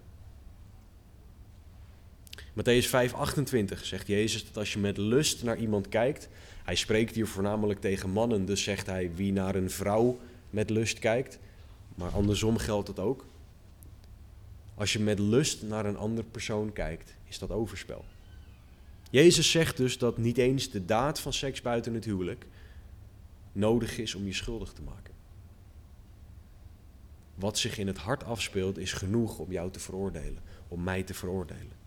[2.52, 6.28] Matthäus 5:28 zegt Jezus dat als je met lust naar iemand kijkt,
[6.64, 10.18] hij spreekt hier voornamelijk tegen mannen, dus zegt hij wie naar een vrouw
[10.50, 11.38] met lust kijkt,
[11.94, 13.24] maar andersom geldt het ook.
[14.74, 18.04] Als je met lust naar een andere persoon kijkt, is dat overspel.
[19.10, 22.46] Jezus zegt dus dat niet eens de daad van seks buiten het huwelijk
[23.52, 25.14] nodig is om je schuldig te maken.
[27.34, 31.14] Wat zich in het hart afspeelt is genoeg om jou te veroordelen, om mij te
[31.14, 31.79] veroordelen.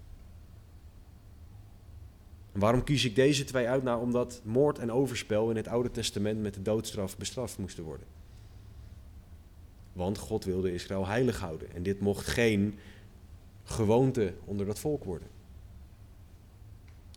[2.53, 3.83] Waarom kies ik deze twee uit?
[3.83, 8.07] Nou, omdat moord en overspel in het Oude Testament met de doodstraf bestraft moesten worden.
[9.93, 11.73] Want God wilde Israël heilig houden.
[11.73, 12.77] En dit mocht geen
[13.63, 15.27] gewoonte onder dat volk worden.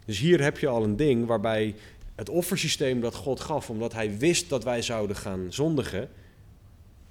[0.04, 1.74] Dus hier heb je al een ding waarbij
[2.14, 6.08] het offersysteem dat God gaf, omdat hij wist dat wij zouden gaan zondigen,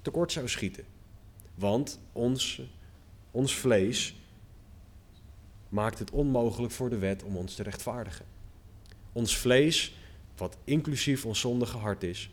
[0.02, 0.84] tekort zou schieten.
[1.54, 2.62] Want ons,
[3.30, 4.14] ons vlees
[5.68, 8.24] maakt het onmogelijk voor de wet om ons te rechtvaardigen.
[9.12, 9.96] Ons vlees,
[10.36, 12.30] wat inclusief ons zondige hart is,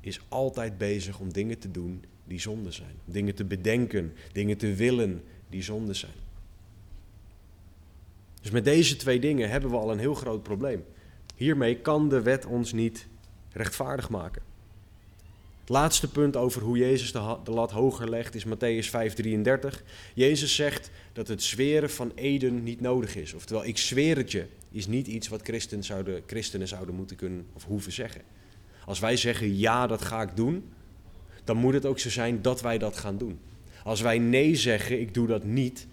[0.00, 2.94] is altijd bezig om dingen te doen die zonde zijn.
[3.04, 6.12] Dingen te bedenken, dingen te willen die zonde zijn.
[8.40, 10.84] Dus met deze twee dingen hebben we al een heel groot probleem.
[11.36, 13.06] Hiermee kan de wet ons niet
[13.52, 14.42] rechtvaardig maken.
[15.72, 19.82] Laatste punt over hoe Jezus de, lat hoger legt is Matthäus 5:33.
[20.14, 23.32] Jezus zegt dat het zweren van Eden niet nodig is.
[23.32, 27.46] Oftewel, ik zweer het je, is niet iets wat christenen zouden, christenen zouden moeten kunnen
[27.52, 28.20] of hoeven zeggen.
[28.84, 30.64] Als wij zeggen ja, dat ga ik doen,
[31.44, 33.38] dan moet het ook zo zijn dat wij dat gaan doen.
[33.84, 35.86] Als wij nee zeggen, ik doe dat niet,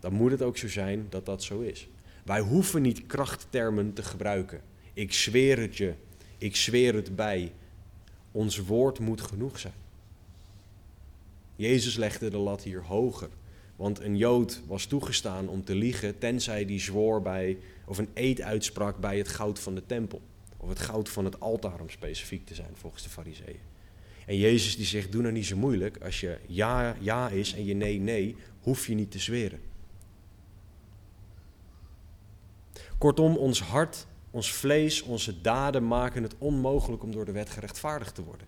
[0.00, 1.88] dan moet het ook zo zijn dat dat zo is.
[2.24, 4.60] Wij hoeven niet krachttermen te gebruiken.
[4.92, 5.94] Ik zweer het je,
[6.38, 7.52] ik zweer het bij.
[8.36, 9.74] Ons woord moet genoeg zijn.
[11.54, 13.28] Jezus legde de lat hier hoger.
[13.76, 18.40] Want een Jood was toegestaan om te liegen, tenzij die zwoer bij, of een eed
[18.40, 20.20] uitsprak bij het goud van de tempel.
[20.56, 23.60] Of het goud van het altaar, om specifiek te zijn, volgens de Fariseeën.
[24.26, 25.98] En Jezus die zegt, doe nou niet zo moeilijk.
[26.02, 29.60] Als je ja, ja is en je nee, nee, hoef je niet te zweren.
[32.98, 38.14] Kortom, ons hart, ons vlees, onze daden maken het onmogelijk om door de wet gerechtvaardigd
[38.14, 38.46] te worden.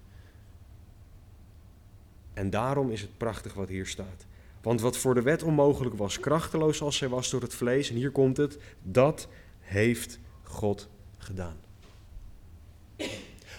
[2.35, 4.27] En daarom is het prachtig wat hier staat.
[4.63, 7.97] Want wat voor de wet onmogelijk was, krachteloos als zij was door het vlees, en
[7.97, 9.29] hier komt het, dat
[9.61, 11.57] heeft God gedaan.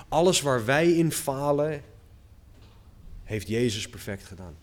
[0.08, 1.82] Alles waar wij in falen,
[3.24, 4.58] heeft Jezus perfect gedaan.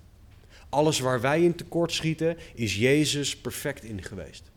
[0.69, 4.51] Alles waar wij in tekort schieten, is Jezus perfect in geweest.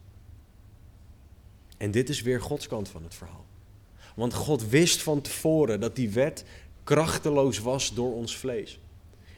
[1.79, 3.45] En dit is weer Gods kant van het verhaal.
[4.15, 6.45] Want God wist van tevoren dat die wet
[6.83, 8.79] krachteloos was door ons vlees.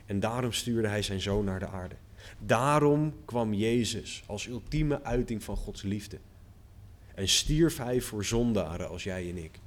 [0.05, 1.95] En daarom stuurde hij zijn zoon naar de aarde.
[2.39, 6.17] Daarom kwam Jezus als ultieme uiting van Gods liefde.
[7.15, 9.59] En stierf hij voor zondaren als jij en ik.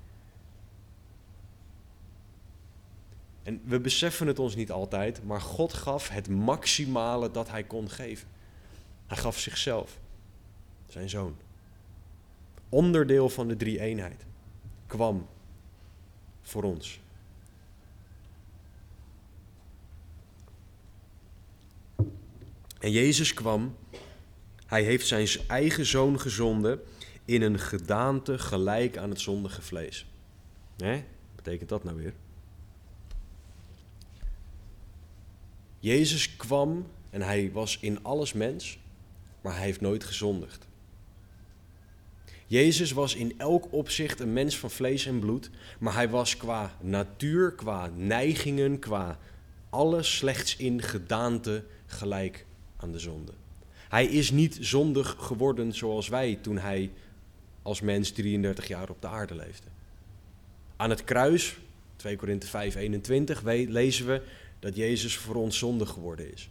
[3.42, 7.90] En we beseffen het ons niet altijd, maar God gaf het maximale dat hij kon
[7.90, 8.28] geven.
[9.06, 9.98] Hij gaf zichzelf,
[10.86, 11.36] zijn zoon
[12.68, 14.24] onderdeel van de drie eenheid,
[14.86, 15.26] kwam
[16.42, 17.00] voor ons.
[22.78, 23.76] En Jezus kwam,
[24.66, 26.80] hij heeft zijn eigen zoon gezonden
[27.24, 30.06] in een gedaante gelijk aan het zondige vlees.
[30.76, 31.04] Hè?
[31.34, 32.12] Betekent dat nou weer?
[35.78, 38.78] Jezus kwam en hij was in alles mens,
[39.40, 40.66] maar hij heeft nooit gezondigd.
[42.46, 46.76] Jezus was in elk opzicht een mens van vlees en bloed, maar hij was qua
[46.80, 49.18] natuur, qua neigingen, qua
[49.70, 53.32] alles slechts in gedaante gelijk aan de zonde.
[53.88, 56.90] Hij is niet zondig geworden zoals wij toen hij
[57.62, 59.66] als mens 33 jaar op de aarde leefde.
[60.76, 61.56] Aan het kruis,
[61.96, 64.22] 2 Korinthe 5, 21, lezen we
[64.58, 66.50] dat Jezus voor ons zondig geworden is.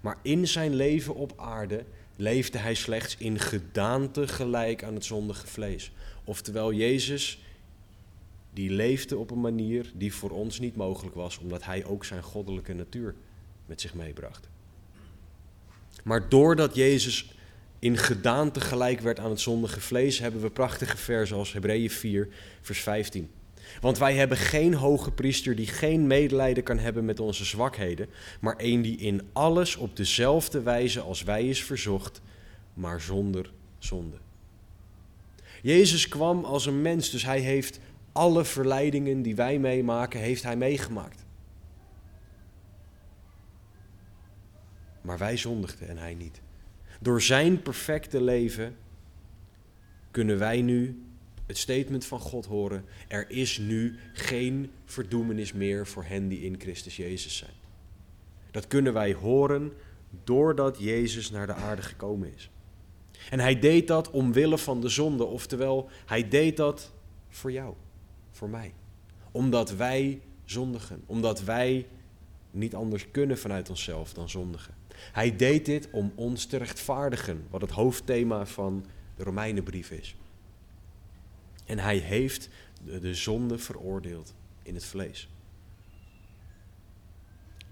[0.00, 1.84] Maar in zijn leven op aarde
[2.20, 5.92] leefde hij slechts in gedaante gelijk aan het zondige vlees.
[6.24, 7.42] Oftewel, Jezus
[8.52, 12.22] die leefde op een manier die voor ons niet mogelijk was, omdat hij ook zijn
[12.22, 13.14] goddelijke natuur
[13.66, 14.48] met zich meebracht.
[16.04, 17.34] Maar doordat Jezus
[17.78, 22.28] in gedaante gelijk werd aan het zondige vlees, hebben we prachtige versen als Hebreeën 4,
[22.60, 23.30] vers 15.
[23.80, 28.08] Want wij hebben geen hoge priester die geen medelijden kan hebben met onze zwakheden,
[28.40, 32.20] maar een die in alles op dezelfde wijze als wij is verzocht,
[32.74, 34.16] maar zonder zonde.
[35.62, 37.80] Jezus kwam als een mens, dus hij heeft
[38.12, 41.24] alle verleidingen die wij meemaken, heeft hij meegemaakt.
[45.00, 46.40] Maar wij zondigden en hij niet.
[47.00, 48.76] Door zijn perfecte leven
[50.10, 51.02] kunnen wij nu
[51.50, 56.60] het statement van God horen: er is nu geen verdoemenis meer voor hen die in
[56.60, 57.54] Christus Jezus zijn.
[58.50, 59.72] Dat kunnen wij horen
[60.24, 62.50] doordat Jezus naar de aarde gekomen is.
[63.30, 66.92] En hij deed dat omwille van de zonde, oftewel, hij deed dat
[67.28, 67.74] voor jou,
[68.30, 68.72] voor mij.
[69.30, 71.86] Omdat wij zondigen, omdat wij
[72.50, 74.74] niet anders kunnen vanuit onszelf dan zondigen.
[75.12, 78.86] Hij deed dit om ons te rechtvaardigen, wat het hoofdthema van
[79.16, 80.16] de Romeinenbrief is.
[81.70, 82.48] En hij heeft
[83.00, 85.28] de, zonde veroordeeld in het vlees.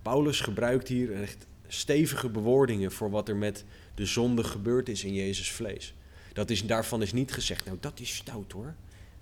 [0.03, 5.15] Paulus gebruikt hier echt stevige bewoordingen voor wat er met de zonde gebeurd is in
[5.15, 5.95] Jezus vlees.
[6.33, 8.75] Dat is, daarvan is niet gezegd, nou dat is stout hoor.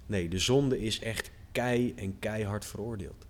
[0.07, 3.27] Nee, de zonde is echt kei en keihard veroordeeld.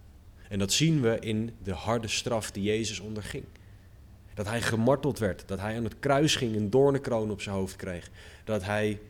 [0.48, 3.44] En dat zien we in de harde straf die Jezus onderging.
[4.34, 7.76] Dat hij gemarteld werd, dat hij aan het kruis ging, een doornenkroon op zijn hoofd
[7.76, 8.10] kreeg.
[8.44, 9.00] Dat hij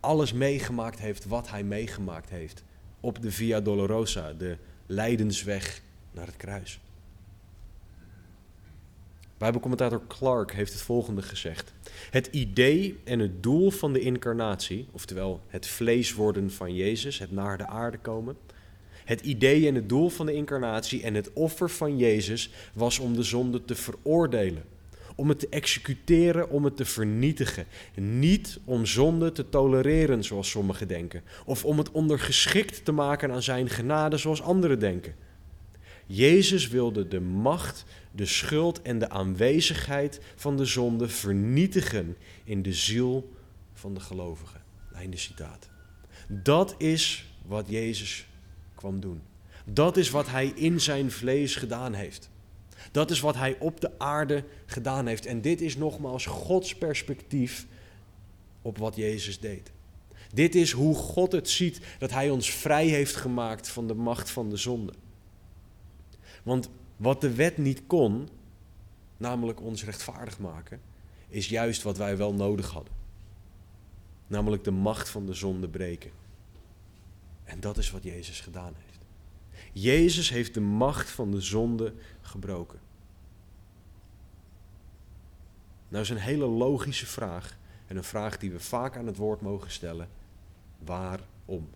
[0.00, 2.64] alles meegemaakt heeft wat hij meegemaakt heeft
[3.00, 4.56] op de Via Dolorosa, de
[4.86, 5.82] lijdensweg
[6.12, 6.80] naar het kruis.
[9.38, 11.72] Bijbelcommentator Clark heeft het volgende gezegd.
[12.10, 17.32] Het idee en het doel van de incarnatie, oftewel het vlees worden van Jezus, het
[17.32, 18.36] naar de aarde komen.
[19.04, 23.14] Het idee en het doel van de incarnatie en het offer van Jezus was om
[23.14, 24.64] de zonde te veroordelen
[25.18, 27.66] om het te executeren, om het te vernietigen.
[27.94, 33.42] Niet om zonde te tolereren, zoals sommigen denken, of om het ondergeschikt te maken aan
[33.42, 35.14] zijn genade, zoals anderen denken.
[36.06, 42.72] Jezus wilde de macht, de schuld en de aanwezigheid van de zonde vernietigen in de
[42.72, 43.32] ziel
[43.72, 44.62] van de gelovigen.
[44.94, 45.68] Einde citaat.
[46.28, 48.26] Dat is wat Jezus
[48.74, 49.22] kwam doen.
[49.64, 52.30] Dat is wat hij in zijn vlees gedaan heeft.
[52.90, 55.26] Dat is wat hij op de aarde gedaan heeft.
[55.26, 57.66] En dit is nogmaals Gods perspectief
[58.62, 59.70] op wat Jezus deed.
[60.32, 64.30] Dit is hoe God het ziet, dat hij ons vrij heeft gemaakt van de macht
[64.30, 64.92] van de zonde.
[66.42, 68.28] Want wat de wet niet kon,
[69.16, 70.80] namelijk ons rechtvaardig maken,
[71.28, 72.92] is juist wat wij wel nodig hadden.
[74.26, 76.10] Namelijk de macht van de zonde breken.
[77.44, 78.98] En dat is wat Jezus gedaan heeft.
[79.72, 81.94] Jezus heeft de macht van de zonde
[82.28, 82.78] gebroken.
[85.88, 89.40] Nou is een hele logische vraag en een vraag die we vaak aan het woord
[89.40, 90.08] mogen stellen.
[90.78, 91.68] Waarom?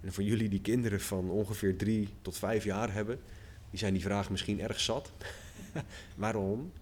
[0.00, 3.20] En voor jullie die kinderen van ongeveer drie tot vijf jaar hebben,
[3.70, 5.12] die zijn die vraag misschien erg zat.
[6.16, 6.72] Waarom?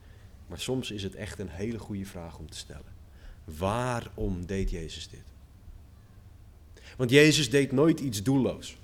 [0.46, 2.96] Maar soms is het echt een hele goede vraag om te stellen.
[3.44, 5.24] Waarom deed Jezus dit?
[6.96, 8.76] Want Jezus deed nooit iets doelloos.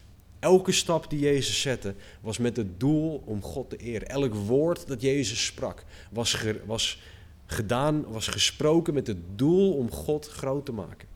[0.45, 4.09] Elke stap die Jezus zette was met het doel om God te eren.
[4.09, 7.03] Elk woord dat Jezus sprak was, was
[7.47, 11.09] gedaan, was gesproken met het doel om God groot te maken.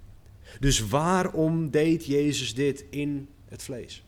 [0.61, 4.05] Dus waarom deed Jezus dit in het vlees?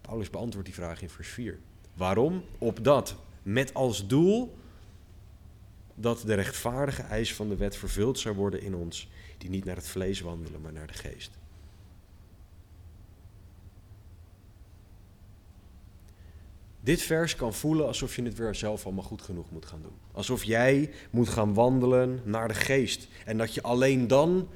[0.00, 1.58] Paulus beantwoordt die vraag in vers 4.
[1.94, 2.44] Waarom?
[2.58, 4.56] Opdat met als doel
[5.94, 9.08] dat de rechtvaardige eis van de wet vervuld zou worden in ons,
[9.38, 11.42] die niet naar het vlees wandelen, maar naar de geest.
[16.84, 19.96] Dit vers kan voelen alsof je het weer zelf allemaal goed genoeg moet gaan doen.
[20.12, 23.08] Alsof jij moet gaan wandelen naar de geest.
[23.24, 24.48] En dat je alleen dan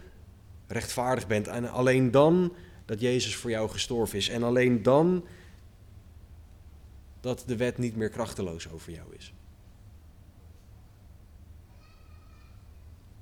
[0.66, 1.46] rechtvaardig bent.
[1.46, 2.54] En alleen dan
[2.84, 4.28] dat Jezus voor jou gestorven is.
[4.28, 5.24] En alleen dan
[7.20, 9.32] dat de wet niet meer krachteloos over jou is.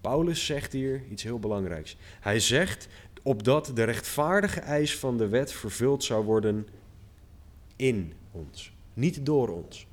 [0.01, 1.97] Paulus zegt hier iets heel belangrijks.
[2.21, 2.89] Hij zegt
[3.23, 6.69] opdat de rechtvaardige eis van de wet vervuld zou worden
[7.77, 9.87] in ons, niet door ons.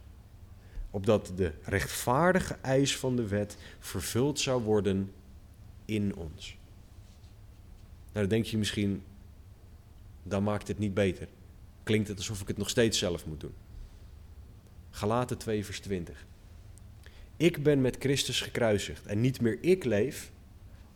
[0.89, 5.11] Opdat de rechtvaardige eis van de wet vervuld zou worden
[5.85, 6.57] in ons.
[8.03, 9.03] Nou, dan denk je misschien,
[10.23, 11.27] dan maakt het niet beter.
[11.83, 13.53] Klinkt het alsof ik het nog steeds zelf moet doen.
[14.89, 16.25] Galaten 2, vers 20.
[17.37, 20.31] Ik ben met Christus gekruisigd en niet meer ik leef,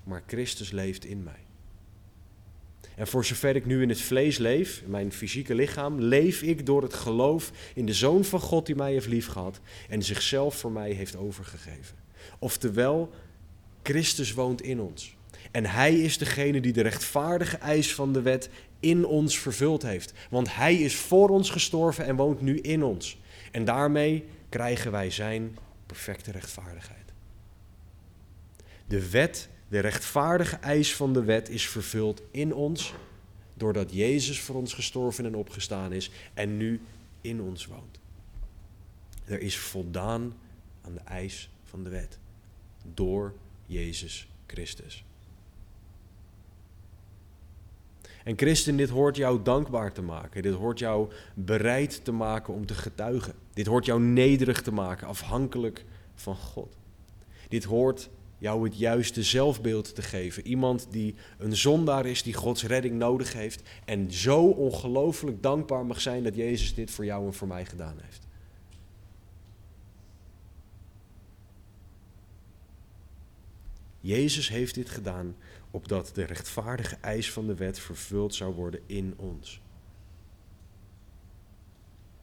[0.03, 1.39] maar Christus leeft in mij.
[2.95, 6.65] En voor zover ik nu in het vlees leef, in mijn fysieke lichaam, leef ik
[6.65, 9.59] door het geloof in de Zoon van God die mij heeft liefgehad
[9.89, 11.95] en zichzelf voor mij heeft overgegeven.
[12.39, 13.13] Oftewel,
[13.84, 15.15] Christus woont in ons.
[15.51, 18.49] En Hij is degene die de rechtvaardige eis van de wet
[18.80, 20.13] in ons vervuld heeft.
[20.30, 23.17] Want Hij is voor ons gestorven en woont nu in ons.
[23.51, 27.13] En daarmee krijgen wij Zijn perfecte rechtvaardigheid.
[28.88, 32.93] De wet, de rechtvaardige eis van de wet is vervuld in ons,
[33.53, 36.82] doordat Jezus voor ons gestorven en opgestaan is en nu
[37.22, 37.99] in ons woont.
[39.26, 40.34] Er is voldaan
[40.82, 42.20] aan de eis van de wet
[42.93, 43.34] door
[43.65, 45.05] Jezus Christus.
[48.24, 50.41] En christen, dit hoort jou dankbaar te maken.
[50.41, 53.34] Dit hoort jou bereid te maken om te getuigen.
[53.53, 56.76] Dit hoort jou nederig te maken, afhankelijk van God.
[57.47, 60.48] Dit hoort jou het juiste zelfbeeld te geven.
[60.48, 63.62] Iemand die een zondaar is, die Gods redding nodig heeft.
[63.86, 67.98] En zo ongelooflijk dankbaar mag zijn dat Jezus dit voor jou en voor mij gedaan
[68.02, 68.28] heeft.
[74.00, 75.36] Jezus heeft dit gedaan
[75.72, 79.62] opdat de rechtvaardige eis van de wet vervuld zou worden in ons.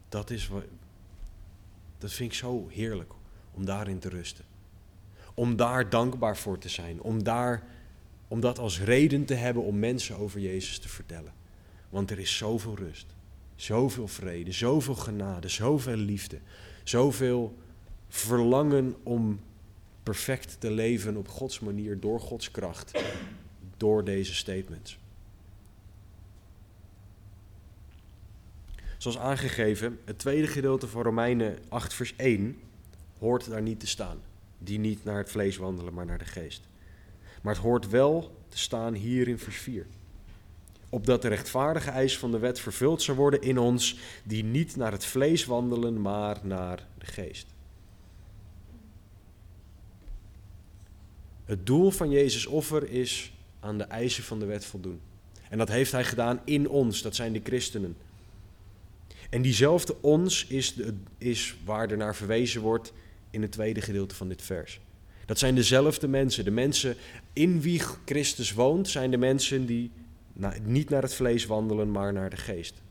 [0.09, 0.63] Dat is wat.
[1.97, 3.13] Dat vind ik zo heerlijk
[3.51, 4.54] om daarin te rusten.
[5.35, 7.01] Om daar dankbaar voor te zijn.
[7.01, 7.63] Om, daar,
[8.27, 11.33] om dat als reden te hebben om mensen over Jezus te vertellen.
[11.89, 13.05] Want er is zoveel rust,
[13.55, 16.39] zoveel vrede, zoveel genade, zoveel liefde,
[16.83, 17.57] zoveel
[18.07, 19.39] verlangen om
[20.03, 23.03] perfect te leven op Gods manier, door Gods kracht,
[23.77, 24.97] door deze statements.
[28.97, 32.59] Zoals aangegeven, het tweede gedeelte van Romeinen 8, vers 1
[33.19, 34.17] hoort daar niet te staan.
[34.65, 36.67] Die niet naar het vlees wandelen, maar naar de geest.
[37.41, 39.85] Maar het hoort wel te staan hier in vers 4.
[40.89, 44.91] Opdat de rechtvaardige eis van de wet vervuld zou worden in ons, die niet naar
[44.91, 47.47] het vlees wandelen, maar naar de geest.
[51.45, 54.99] Het doel van Jezus' offer is aan de eisen van de wet voldoen.
[55.49, 57.97] En dat heeft hij gedaan in ons, dat zijn de christenen.
[59.29, 60.75] En diezelfde ons is,
[61.17, 62.93] is waar er naar verwezen wordt
[63.35, 64.79] in het tweede gedeelte van dit vers.
[65.25, 66.45] Dat zijn dezelfde mensen.
[66.45, 66.95] De mensen
[67.33, 69.91] in wie Christus woont, zijn de mensen die
[70.63, 72.81] niet naar het vlees wandelen, maar naar de geest.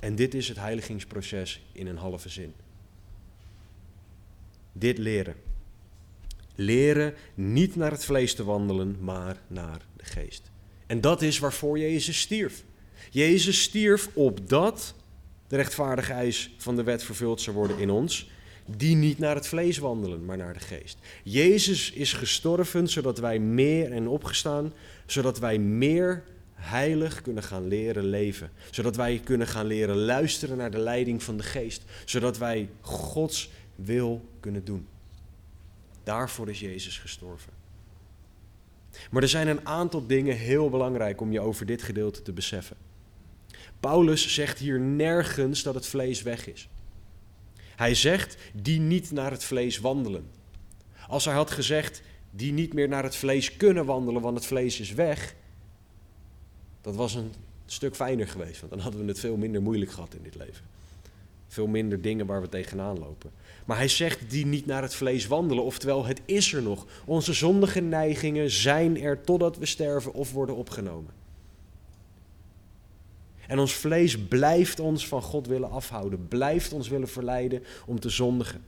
[0.00, 2.52] En dit is het heiligingsproces in een halve zin.
[4.72, 5.34] Dit leren.
[6.54, 10.50] Leren niet naar het vlees te wandelen, maar naar de geest.
[10.86, 12.64] En dat is waarvoor Jezus stierf.
[13.10, 14.94] Jezus stierf opdat
[15.52, 18.30] de rechtvaardige eis van de wet vervuld zou worden in ons,
[18.66, 20.98] die niet naar het vlees wandelen, maar naar de geest.
[21.22, 24.72] Jezus is gestorven zodat wij meer en opgestaan,
[25.06, 26.22] zodat wij meer
[26.54, 28.50] heilig kunnen gaan leren leven.
[28.70, 31.82] Zodat wij kunnen gaan leren luisteren naar de leiding van de geest.
[32.04, 34.86] Zodat wij Gods wil kunnen doen.
[36.04, 37.52] Daarvoor is Jezus gestorven.
[39.10, 42.76] Maar er zijn een aantal dingen heel belangrijk om je over dit gedeelte te beseffen.
[43.82, 46.68] Paulus zegt hier nergens dat het vlees weg is.
[47.76, 50.30] Hij zegt die niet naar het vlees wandelen.
[51.08, 54.80] Als hij had gezegd die niet meer naar het vlees kunnen wandelen, want het vlees
[54.80, 55.34] is weg,
[56.80, 57.32] dat was een
[57.66, 60.64] stuk fijner geweest, want dan hadden we het veel minder moeilijk gehad in dit leven.
[61.48, 63.30] Veel minder dingen waar we tegenaan lopen.
[63.64, 66.86] Maar hij zegt die niet naar het vlees wandelen, oftewel het is er nog.
[67.04, 71.21] Onze zondige neigingen zijn er totdat we sterven of worden opgenomen.
[73.46, 78.08] En ons vlees blijft ons van God willen afhouden, blijft ons willen verleiden om te
[78.08, 78.64] zondigen.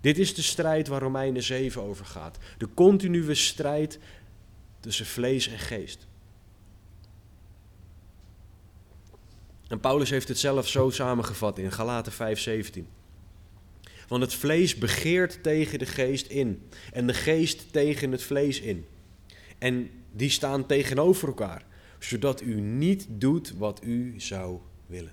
[0.00, 2.38] Dit is de strijd waar Romeinen 7 over gaat.
[2.58, 3.98] De continue strijd
[4.80, 6.06] tussen vlees en geest.
[9.68, 12.86] En Paulus heeft het zelf zo samengevat in Galaten 5:17.
[14.08, 18.86] Want het vlees begeert tegen de geest in en de geest tegen het vlees in.
[19.58, 21.64] En die staan tegenover elkaar,
[21.98, 25.12] zodat u niet doet wat u zou willen.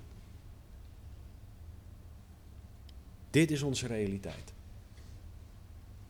[3.30, 4.54] Dit is onze realiteit.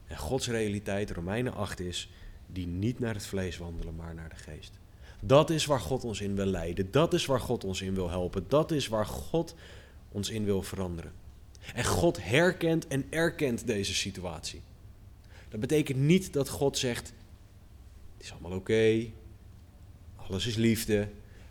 [0.06, 2.10] En Gods realiteit, Romeinen 8, is
[2.46, 4.72] die niet naar het vlees wandelen, maar naar de geest.
[5.20, 6.90] Dat is waar God ons in wil leiden.
[6.90, 8.44] Dat is waar God ons in wil helpen.
[8.48, 9.54] Dat is waar God
[10.12, 11.12] ons in wil veranderen.
[11.74, 14.62] En God herkent en erkent deze situatie.
[15.48, 17.12] Dat betekent niet dat God zegt:
[18.16, 19.10] Het is allemaal oké,
[20.28, 21.08] alles is liefde,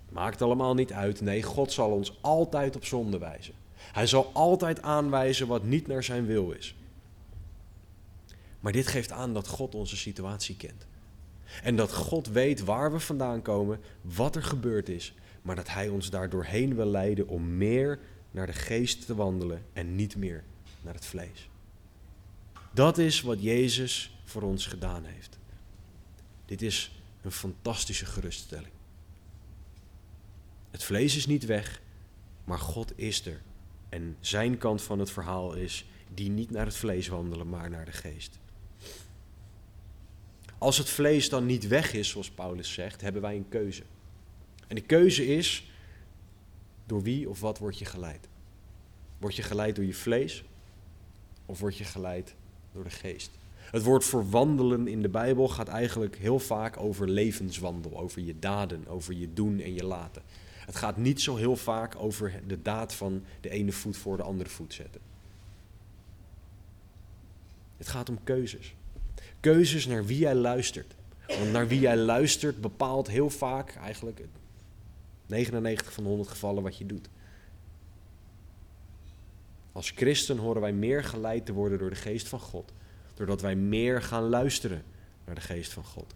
[0.10, 1.22] maakt allemaal niet uit.
[1.22, 3.54] Nee, God zal ons altijd op zonde wijzen.
[3.76, 6.76] Hij zal altijd aanwijzen wat niet naar zijn wil is.
[8.60, 10.86] Maar dit geeft aan dat God onze situatie kent.
[11.64, 15.90] En dat God weet waar we vandaan komen, wat er gebeurd is, maar dat Hij
[15.90, 18.00] ons daar doorheen wil leiden om meer
[18.32, 20.44] naar de geest te wandelen en niet meer
[20.82, 21.50] naar het vlees.
[22.72, 25.38] Dat is wat Jezus voor ons gedaan heeft.
[26.46, 28.74] Dit is een fantastische geruststelling.
[30.72, 31.82] Het vlees is niet weg,
[32.44, 33.42] maar God is er.
[33.90, 37.86] En zijn kant van het verhaal is die niet naar het vlees wandelen, maar naar
[37.86, 38.40] de geest.
[40.58, 43.84] Als het vlees dan niet weg is, zoals Paulus zegt, hebben wij een keuze.
[44.68, 45.72] En de keuze is,
[46.86, 48.28] door wie of wat word je geleid?
[49.18, 50.44] Word je geleid door je vlees
[51.46, 52.36] of word je geleid
[52.72, 53.32] door de geest?
[53.74, 58.88] Het woord verwandelen in de Bijbel gaat eigenlijk heel vaak over levenswandel, over je daden,
[58.88, 60.22] over je doen en je laten.
[60.66, 64.24] Het gaat niet zo heel vaak over de daad van de ene voet voor de
[64.24, 65.02] andere voet zetten.
[67.78, 68.76] Het gaat om keuzes.
[69.40, 70.96] Keuzes naar wie jij luistert.
[71.28, 74.22] Want naar wie jij luistert bepaalt heel vaak, eigenlijk
[75.26, 77.10] 99 van de 100 gevallen, wat je doet.
[79.72, 82.72] Als christen horen wij meer geleid te worden door de geest van God.
[83.14, 84.84] Doordat wij meer gaan luisteren
[85.26, 86.14] naar de geest van God.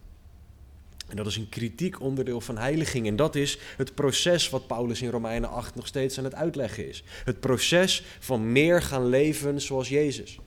[1.08, 3.06] En dat is een kritiek onderdeel van heiliging.
[3.06, 6.88] En dat is het proces wat Paulus in Romeinen 8 nog steeds aan het uitleggen
[6.88, 7.04] is.
[7.24, 10.38] Het proces van meer gaan leven zoals Jezus.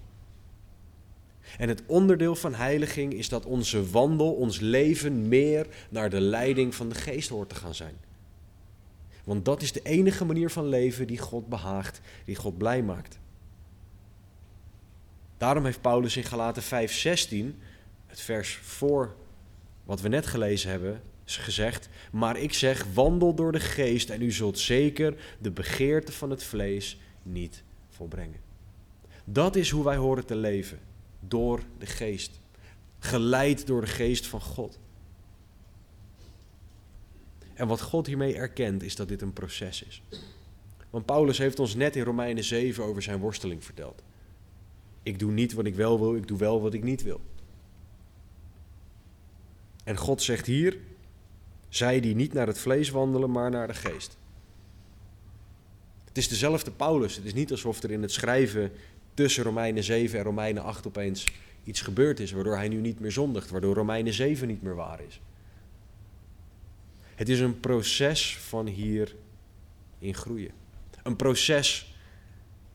[1.58, 6.76] En het onderdeel van heiliging is dat onze wandel, ons leven meer naar de leiding
[6.76, 7.96] van de geest hoort te gaan zijn.
[9.24, 13.20] Want dat is de enige manier van leven die God behaagt, die God blij maakt.
[15.42, 17.62] Daarom heeft Paulus in Galaten 5:16,
[18.08, 19.16] het vers voor
[19.84, 24.32] wat we net gelezen hebben, gezegd: Maar ik zeg, wandel door de geest en u
[24.32, 28.40] zult zeker de begeerte van het vlees niet volbrengen.
[29.24, 30.80] Dat is hoe wij horen te leven
[31.20, 32.40] door de geest.
[33.00, 34.80] Geleid door de geest van God.
[37.54, 40.02] En wat God hiermee erkent is dat dit een proces is.
[40.90, 44.04] Want Paulus heeft ons net in Romeinen 7 over zijn worsteling verteld.
[45.04, 47.22] Ik doe niet wat ik wel wil, ik doe wel wat ik niet wil.
[49.84, 50.78] En God zegt hier,
[51.70, 54.18] zij die niet naar het vlees wandelen, maar naar de geest.
[56.06, 57.16] Het is dezelfde Paulus.
[57.16, 58.72] Het is niet alsof er in het schrijven
[59.14, 61.26] tussen Romeinen 7 en Romeinen 8 opeens
[61.64, 65.02] iets gebeurd is, waardoor hij nu niet meer zondigt, waardoor Romeinen 7 niet meer waar
[65.02, 65.22] is.
[67.16, 69.16] Het is een proces van hier
[70.00, 70.52] in groeien.
[71.04, 71.91] Een proces,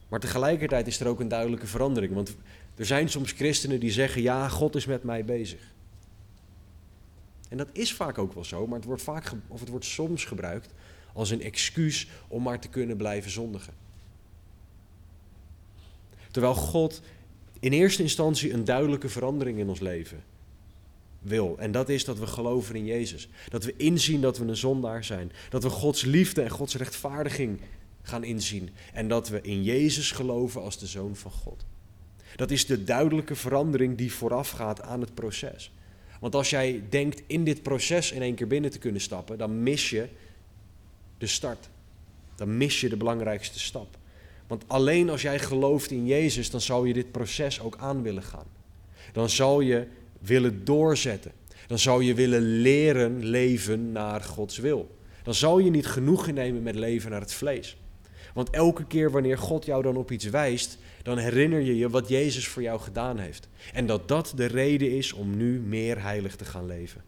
[0.09, 2.15] maar tegelijkertijd is er ook een duidelijke verandering.
[2.15, 2.37] Want
[2.77, 5.61] er zijn soms christenen die zeggen, ja, God is met mij bezig.
[7.49, 10.25] En dat is vaak ook wel zo, maar het wordt, vaak, of het wordt soms
[10.25, 10.73] gebruikt
[11.13, 13.73] als een excuus om maar te kunnen blijven zondigen.
[16.31, 17.03] Terwijl God
[17.61, 20.23] in eerste instantie een duidelijke verandering in ons leven
[21.21, 21.57] wil.
[21.59, 23.29] En dat is dat we geloven in Jezus.
[23.49, 25.33] Dat we inzien dat we een zondaar zijn.
[25.49, 27.61] Dat we Gods liefde en Gods rechtvaardiging
[28.09, 28.71] gaan inzien.
[28.93, 31.65] En dat we in Jezus geloven als de Zoon van God.
[32.37, 35.73] Dat is de duidelijke verandering die voorafgaat aan het proces.
[36.21, 39.63] Want als jij denkt in dit proces in één keer binnen te kunnen stappen, dan
[39.63, 40.09] mis je
[41.19, 41.69] de start.
[42.35, 43.99] Dan mis je de belangrijkste stap.
[44.47, 48.23] Want alleen als jij gelooft in Jezus, dan zal je dit proces ook aan willen
[48.23, 48.47] gaan.
[49.13, 49.87] Dan zal je
[50.19, 51.33] willen doorzetten.
[51.67, 54.97] Dan zal je willen leren leven naar Gods wil.
[55.23, 57.77] Dan zal je niet genoegen nemen met leven naar het vlees.
[58.37, 62.09] Want elke keer wanneer God jou dan op iets wijst, dan herinner je je wat
[62.09, 63.49] Jezus voor jou gedaan heeft.
[63.73, 67.03] En dat dat de reden is om nu meer heilig te gaan leven.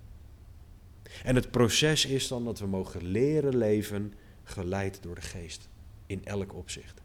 [1.22, 4.14] En het proces is dan dat we mogen leren leven
[4.44, 5.68] geleid door de geest
[6.06, 7.00] in elk opzicht.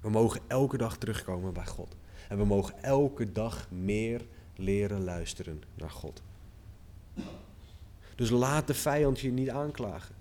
[0.00, 1.96] We mogen elke dag terugkomen bij God.
[2.28, 6.22] En we mogen elke dag meer leren luisteren naar God.
[8.14, 10.15] Dus laat de vijand je niet aanklagen.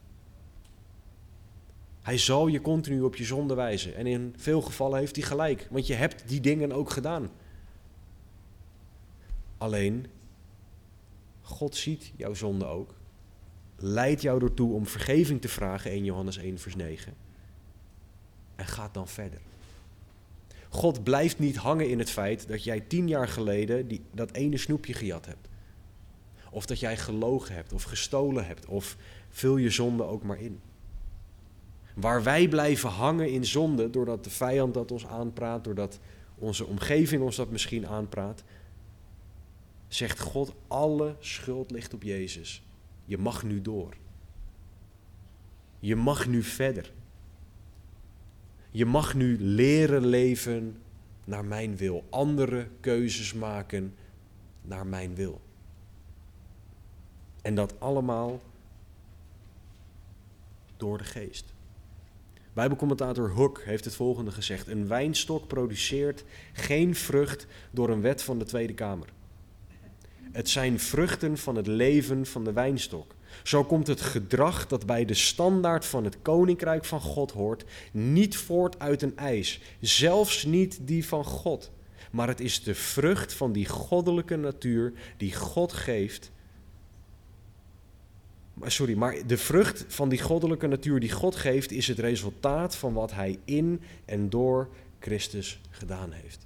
[2.05, 3.95] Hij zal je continu op je zonde wijzen.
[3.95, 7.29] En in veel gevallen heeft hij gelijk, want je hebt die dingen ook gedaan.
[9.57, 10.05] Alleen,
[11.41, 12.93] God ziet jouw zonde ook.
[13.75, 17.13] Leidt jou ertoe om vergeving te vragen in Johannes 1, vers 9.
[18.55, 19.39] En gaat dan verder.
[20.69, 24.57] God blijft niet hangen in het feit dat jij tien jaar geleden die, dat ene
[24.57, 25.47] snoepje gejat hebt.
[26.51, 28.97] Of dat jij gelogen hebt of gestolen hebt of
[29.29, 30.61] vul je zonde ook maar in.
[31.95, 35.99] Waar wij blijven hangen in zonde, doordat de vijand dat ons aanpraat, doordat
[36.35, 38.43] onze omgeving ons dat misschien aanpraat,
[39.87, 42.63] zegt God, alle schuld ligt op Jezus.
[43.05, 43.97] Je mag nu door.
[45.79, 46.91] Je mag nu verder.
[48.71, 50.81] Je mag nu leren leven
[51.25, 52.03] naar mijn wil.
[52.09, 53.95] Andere keuzes maken
[54.61, 55.41] naar mijn wil.
[57.41, 58.41] En dat allemaal
[60.77, 61.54] door de geest.
[62.55, 68.39] Bijbelcommentator Hook heeft het volgende gezegd: Een wijnstok produceert geen vrucht door een wet van
[68.39, 69.07] de Tweede Kamer.
[70.31, 73.15] Het zijn vruchten van het leven van de wijnstok.
[73.43, 78.37] Zo komt het gedrag dat bij de standaard van het koninkrijk van God hoort, niet
[78.37, 81.71] voort uit een eis, zelfs niet die van God.
[82.11, 86.31] Maar het is de vrucht van die goddelijke natuur die God geeft.
[88.61, 92.93] Sorry, maar de vrucht van die goddelijke natuur die God geeft, is het resultaat van
[92.93, 96.45] wat Hij in en door Christus gedaan heeft.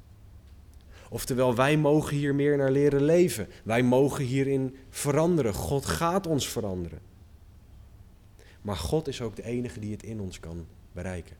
[1.10, 3.48] Oftewel, wij mogen hier meer naar leren leven.
[3.64, 5.54] Wij mogen hierin veranderen.
[5.54, 7.00] God gaat ons veranderen.
[8.62, 11.36] Maar God is ook de enige die het in ons kan bereiken.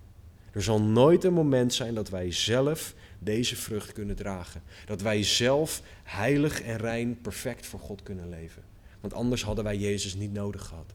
[0.52, 4.62] Er zal nooit een moment zijn dat wij zelf deze vrucht kunnen dragen.
[4.86, 8.64] Dat wij zelf heilig en rein, perfect voor God kunnen leven.
[9.00, 10.94] Want anders hadden wij Jezus niet nodig gehad.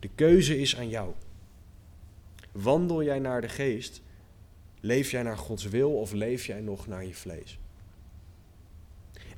[0.00, 1.12] De keuze is aan jou.
[2.52, 4.02] Wandel jij naar de geest,
[4.80, 7.58] Leef jij naar Gods wil of leef jij nog naar je vlees?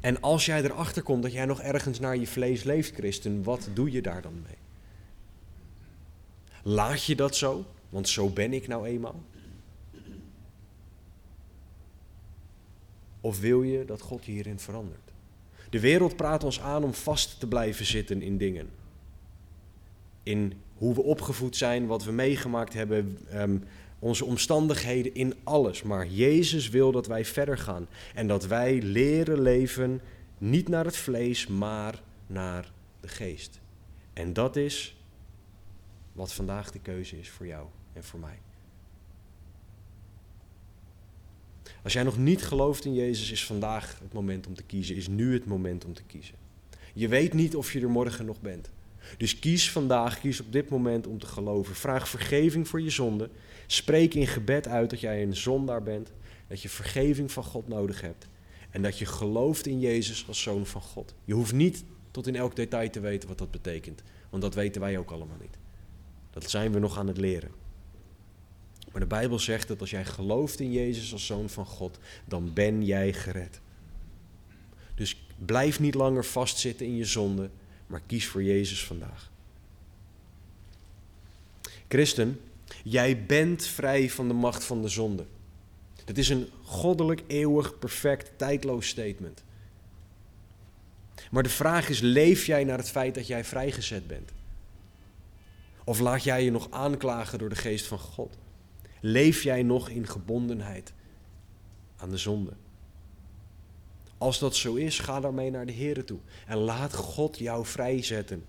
[0.00, 3.68] En als jij erachter komt dat jij nog ergens naar je vlees leeft, christen, wat
[3.74, 4.56] doe je daar dan mee?
[6.62, 7.64] Laat je dat zo?
[7.88, 9.22] Want zo ben ik nou eenmaal.
[13.20, 15.11] Of wil je dat God je hierin verandert?
[15.72, 18.70] De wereld praat ons aan om vast te blijven zitten in dingen.
[20.22, 23.58] In hoe we opgevoed zijn, wat we meegemaakt hebben, ehm,
[23.98, 25.82] onze omstandigheden, in alles.
[25.82, 30.00] Maar Jezus wil dat wij verder gaan en dat wij leren leven
[30.38, 33.60] niet naar het vlees, maar naar de geest.
[34.12, 34.96] En dat is
[36.12, 38.38] wat vandaag de keuze is voor jou en voor mij.
[41.82, 45.08] Als jij nog niet gelooft in Jezus, is vandaag het moment om te kiezen, is
[45.08, 46.34] nu het moment om te kiezen.
[46.94, 48.70] Je weet niet of je er morgen nog bent.
[49.16, 51.74] Dus kies vandaag, kies op dit moment om te geloven.
[51.74, 53.30] Vraag vergeving voor je zonde.
[53.66, 56.12] Spreek in gebed uit dat jij een zondaar bent.
[56.48, 58.26] Dat je vergeving van God nodig hebt.
[58.70, 61.14] En dat je gelooft in Jezus als zoon van God.
[61.24, 64.02] Je hoeft niet tot in elk detail te weten wat dat betekent.
[64.30, 65.58] Want dat weten wij ook allemaal niet.
[66.30, 67.61] Dat zijn we nog aan het leren.
[68.92, 72.52] Maar de Bijbel zegt dat als jij gelooft in Jezus als zoon van God, dan
[72.52, 73.60] ben jij gered.
[74.94, 77.50] Dus blijf niet langer vastzitten in je zonde
[77.92, 79.30] maar kies voor Jezus vandaag.
[81.88, 82.40] Christen,
[82.84, 85.26] jij bent vrij van de macht van de zonde.
[86.04, 89.44] Het is een goddelijk, eeuwig, perfect, tijdloos statement.
[91.30, 94.30] Maar de vraag is, leef jij naar het feit dat jij vrijgezet bent?
[95.84, 98.38] Of laat jij je nog aanklagen door de geest van God?
[99.04, 100.92] Leef jij nog in gebondenheid
[101.96, 102.52] aan de zonde?
[104.18, 106.18] Als dat zo is, ga daarmee naar de Heer toe.
[106.46, 108.44] En laat God jou vrijzetten.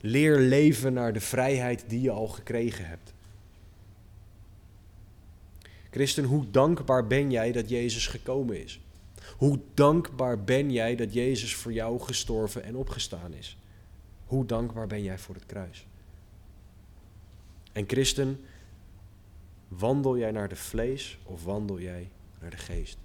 [0.00, 3.12] Leer leven naar de vrijheid die je al gekregen hebt.
[5.90, 8.80] Christen, hoe dankbaar ben jij dat Jezus gekomen is?
[9.36, 13.56] Hoe dankbaar ben jij dat Jezus voor jou gestorven en opgestaan is?
[14.26, 15.86] Hoe dankbaar ben jij voor het kruis?
[17.72, 18.40] En christen,
[19.78, 22.10] wandel jij naar de vlees of wandel jij
[22.40, 22.98] naar de geest?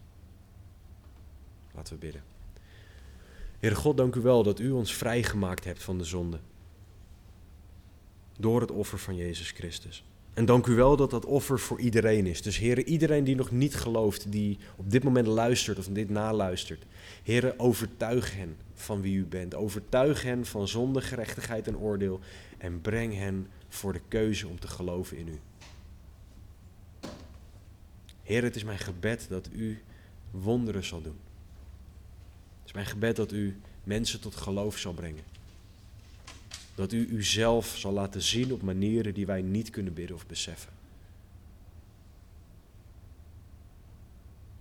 [1.73, 2.23] Laten we bidden.
[3.59, 6.39] Heere God, dank u wel dat u ons vrijgemaakt hebt van de zonde.
[8.39, 10.03] Door het offer van Jezus Christus.
[10.33, 12.41] En dank u wel dat dat offer voor iedereen is.
[12.41, 16.85] Dus Heere, iedereen die nog niet gelooft, die op dit moment luistert of dit naluistert.
[17.23, 19.55] Heere, overtuig hen van wie u bent.
[19.55, 22.19] Overtuig hen van zonde, gerechtigheid en oordeel.
[22.57, 25.39] En breng hen voor de keuze om te geloven in u.
[28.27, 29.83] Heer, het is mijn gebed dat u
[30.31, 31.17] wonderen zal doen
[32.67, 35.23] is mijn gebed dat u mensen tot geloof zal brengen.
[36.75, 40.71] Dat u uzelf zal laten zien op manieren die wij niet kunnen bidden of beseffen.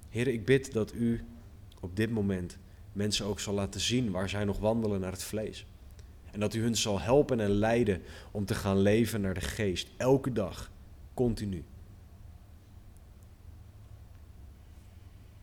[0.09, 1.25] Heer, ik bid dat u
[1.81, 2.59] op dit moment
[2.93, 5.67] mensen ook zal laten zien waar zij nog wandelen naar het vlees.
[6.31, 9.89] En dat u hun zal helpen en leiden om te gaan leven naar de geest,
[9.97, 10.71] elke dag,
[11.15, 11.65] continu.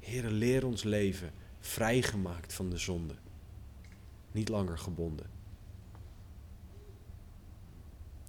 [0.03, 3.15] Heere, leer ons leven vrijgemaakt van de zonde.
[4.31, 5.25] Niet langer gebonden.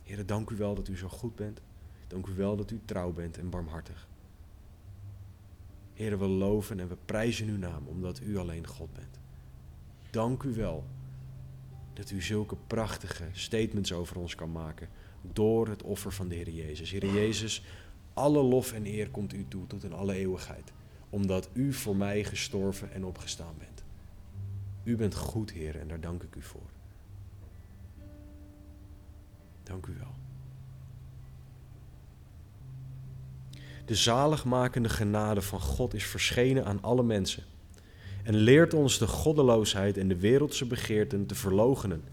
[0.02, 1.60] Heere, dank u wel dat u zo goed bent.
[2.06, 4.08] Dank u wel dat u trouw bent en barmhartig.
[5.94, 9.18] Heere, we loven en we prijzen uw naam omdat u alleen God bent.
[10.10, 10.84] Dank u wel
[11.92, 14.88] dat u zulke prachtige statements over ons kan maken
[15.32, 16.90] door het offer van de Heer Jezus.
[16.90, 17.64] Heer Jezus,
[18.12, 20.72] alle lof en eer komt u toe tot in alle eeuwigheid,
[21.10, 23.84] omdat u voor mij gestorven en opgestaan bent.
[24.84, 26.70] U bent goed, Heer, en daar dank ik u voor.
[29.62, 30.14] Dank u wel.
[33.84, 37.42] De zaligmakende genade van God is verschenen aan alle mensen
[38.22, 42.04] en leert ons de goddeloosheid en de wereldse begeerten te verloochenen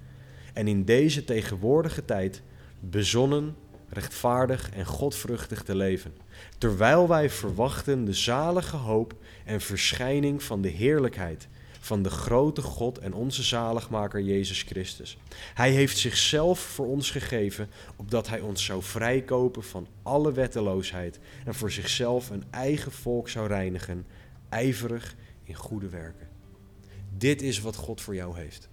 [0.53, 2.41] en in deze tegenwoordige tijd
[2.79, 3.55] bezonnen,
[3.91, 6.13] rechtvaardig en godvruchtig te leven,
[6.57, 9.13] terwijl wij verwachten de zalige hoop
[9.45, 11.47] en verschijning van de heerlijkheid
[11.79, 15.17] van de grote God en onze zaligmaker Jezus Christus.
[15.53, 21.55] Hij heeft zichzelf voor ons gegeven, opdat hij ons zou vrijkopen van alle wetteloosheid en
[21.55, 24.05] voor zichzelf een eigen volk zou reinigen,
[24.49, 26.29] ijverig in goede werken.
[27.17, 28.69] Dit is wat God voor jou heeft.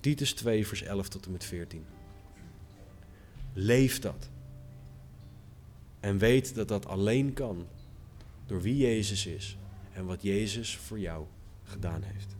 [0.00, 1.84] Titus 2, vers 11 tot en met 14.
[3.52, 4.28] Leef dat.
[6.04, 7.66] En weet dat dat alleen kan
[8.46, 9.56] door wie Jezus is
[9.92, 11.24] en wat Jezus voor jou
[11.62, 12.33] gedaan heeft.